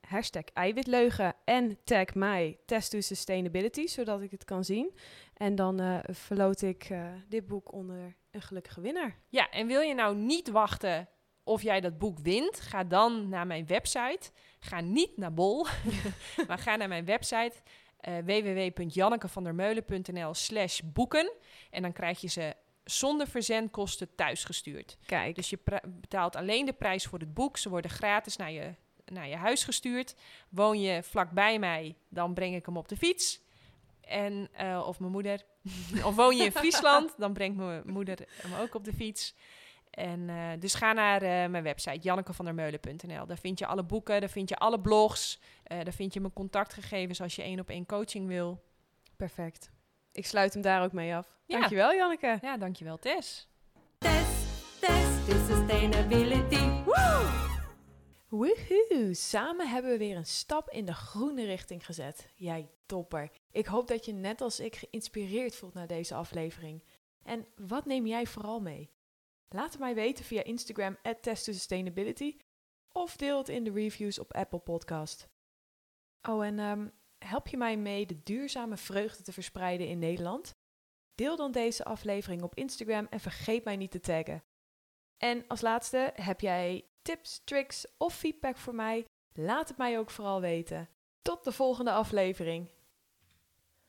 hashtag 0.00 0.44
eiwitleugen 0.44 1.34
en 1.44 1.78
tag 1.84 2.14
mij, 2.14 2.58
Test 2.66 2.90
to 2.90 3.00
Sustainability, 3.00 3.86
zodat 3.86 4.20
ik 4.20 4.30
het 4.30 4.44
kan 4.44 4.64
zien. 4.64 4.94
En 5.34 5.54
dan 5.54 5.80
eh 5.80 5.98
verloot 6.02 6.62
ik 6.62 6.84
eh, 6.84 7.12
dit 7.28 7.46
boek 7.46 7.72
onder 7.72 8.16
een 8.30 8.42
gelukkige 8.42 8.80
winnaar. 8.80 9.18
Ja, 9.28 9.50
en 9.50 9.66
wil 9.66 9.80
je 9.80 9.94
nou 9.94 10.16
niet 10.16 10.50
wachten 10.50 11.08
of 11.44 11.62
jij 11.62 11.80
dat 11.80 11.98
boek 11.98 12.18
wint? 12.18 12.60
Ga 12.60 12.84
dan 12.84 13.28
naar 13.28 13.46
mijn 13.46 13.66
website. 13.66 14.30
Ga 14.58 14.80
niet 14.80 15.16
naar 15.16 15.34
Bol, 15.34 15.66
maar 16.48 16.58
ga 16.58 16.76
naar 16.76 16.88
mijn 16.88 17.04
website 17.04 17.52
eh 18.00 18.14
www.jannekevandermeulen.nl 18.24 20.34
slash 20.34 20.80
boeken. 20.84 21.32
En 21.70 21.82
dan 21.82 21.92
krijg 21.92 22.20
je 22.20 22.28
ze 22.28 22.54
zonder 22.84 23.28
verzendkosten 23.28 24.14
thuisgestuurd. 24.14 24.98
Kijk, 25.06 25.34
Dus 25.34 25.50
je 25.50 25.58
betaalt 25.84 26.36
alleen 26.36 26.66
de 26.66 26.72
prijs 26.72 27.06
voor 27.06 27.18
het 27.18 27.34
boek. 27.34 27.56
Ze 27.56 27.68
worden 27.68 27.90
gratis 27.90 28.36
naar 28.36 28.52
je, 28.52 28.74
naar 29.04 29.28
je 29.28 29.36
huis 29.36 29.64
gestuurd. 29.64 30.14
Woon 30.48 30.80
je 30.80 31.02
vlakbij 31.02 31.58
mij, 31.58 31.96
dan 32.08 32.34
breng 32.34 32.54
ik 32.54 32.66
hem 32.66 32.76
op 32.76 32.88
de 32.88 32.96
fiets. 32.96 33.42
En, 34.00 34.48
eh, 34.52 34.84
of 34.86 35.00
mijn 35.00 35.12
moeder. 35.12 35.44
of 36.08 36.14
woon 36.14 36.36
je 36.36 36.44
in 36.44 36.52
Friesland, 36.52 37.14
dan 37.18 37.32
brengt 37.32 37.56
mijn 37.56 37.82
moeder 37.86 38.18
hem 38.42 38.54
ook 38.54 38.74
op 38.74 38.84
de 38.84 38.92
fiets. 38.92 39.34
En 39.94 40.28
eh, 40.28 40.50
dus 40.58 40.74
ga 40.74 40.92
naar 40.92 41.22
eh, 41.22 41.50
mijn 41.50 41.62
website, 41.62 41.98
jannekevandermeulen.nl. 41.98 43.26
Daar 43.26 43.38
vind 43.38 43.58
je 43.58 43.66
alle 43.66 43.84
boeken, 43.84 44.20
daar 44.20 44.30
vind 44.30 44.48
je 44.48 44.56
alle 44.56 44.80
blogs. 44.80 45.40
eh, 45.62 45.78
daar 45.84 45.92
vind 45.92 46.14
je 46.14 46.20
mijn 46.20 46.32
contactgegevens 46.32 47.20
als 47.20 47.36
je 47.36 47.42
één 47.42 47.60
op 47.60 47.68
één 47.68 47.86
coaching 47.86 48.26
wil. 48.26 48.62
perfect. 49.16 49.70
Ik 50.12 50.26
sluit 50.26 50.52
hem 50.52 50.62
daar 50.62 50.82
ook 50.82 50.92
mee 50.92 51.14
af. 51.14 51.36
Ja. 51.46 51.58
Dankjewel, 51.58 51.94
Janneke. 51.94 52.38
Ja, 52.42 52.56
dankjewel 52.56 52.98
Tess. 52.98 53.48
Test, 53.98 54.46
test 54.80 55.28
to 55.28 55.54
sustainability. 55.54 56.82
Woehoe! 58.28 59.14
Samen 59.14 59.68
hebben 59.68 59.90
we 59.90 59.98
weer 59.98 60.16
een 60.16 60.26
stap 60.26 60.70
in 60.70 60.84
de 60.84 60.94
groene 60.94 61.44
richting 61.44 61.84
gezet. 61.86 62.28
Jij 62.34 62.68
topper. 62.86 63.30
Ik 63.50 63.66
hoop 63.66 63.88
dat 63.88 64.04
je 64.04 64.12
net 64.12 64.40
als 64.40 64.60
ik 64.60 64.76
geïnspireerd 64.76 65.56
voelt 65.56 65.74
naar 65.74 65.86
deze 65.86 66.14
aflevering. 66.14 66.82
En 67.22 67.46
wat 67.56 67.86
neem 67.86 68.06
jij 68.06 68.26
vooral 68.26 68.60
mee? 68.60 68.90
Laat 69.54 69.70
het 69.70 69.80
mij 69.80 69.94
weten 69.94 70.24
via 70.24 70.42
Instagram 70.42 70.96
at 71.02 71.22
Test 71.22 71.44
to 71.44 71.52
Sustainability 71.52 72.36
of 72.92 73.16
deel 73.16 73.38
het 73.38 73.48
in 73.48 73.64
de 73.64 73.72
reviews 73.72 74.18
op 74.18 74.32
Apple 74.32 74.58
Podcast. 74.58 75.28
Oh, 76.28 76.44
en 76.44 76.58
ehm, 76.58 76.88
help 77.24 77.48
je 77.48 77.56
mij 77.56 77.76
mee 77.76 78.06
de 78.06 78.22
duurzame 78.22 78.76
vreugde 78.76 79.22
te 79.22 79.32
verspreiden 79.32 79.88
in 79.88 79.98
Nederland? 79.98 80.50
Deel 81.14 81.36
dan 81.36 81.52
deze 81.52 81.84
aflevering 81.84 82.42
op 82.42 82.54
Instagram 82.54 83.06
en 83.10 83.20
vergeet 83.20 83.64
mij 83.64 83.76
niet 83.76 83.90
te 83.90 84.00
taggen. 84.00 84.44
En 85.16 85.46
als 85.46 85.60
laatste, 85.60 86.12
heb 86.14 86.40
jij 86.40 86.88
tips, 87.02 87.44
tricks 87.44 87.86
of 87.98 88.14
feedback 88.14 88.56
voor 88.56 88.74
mij? 88.74 89.04
Laat 89.32 89.68
het 89.68 89.78
mij 89.78 89.98
ook 89.98 90.10
vooral 90.10 90.40
weten. 90.40 90.88
Tot 91.22 91.44
de 91.44 91.52
volgende 91.52 91.92
aflevering. 91.92 92.70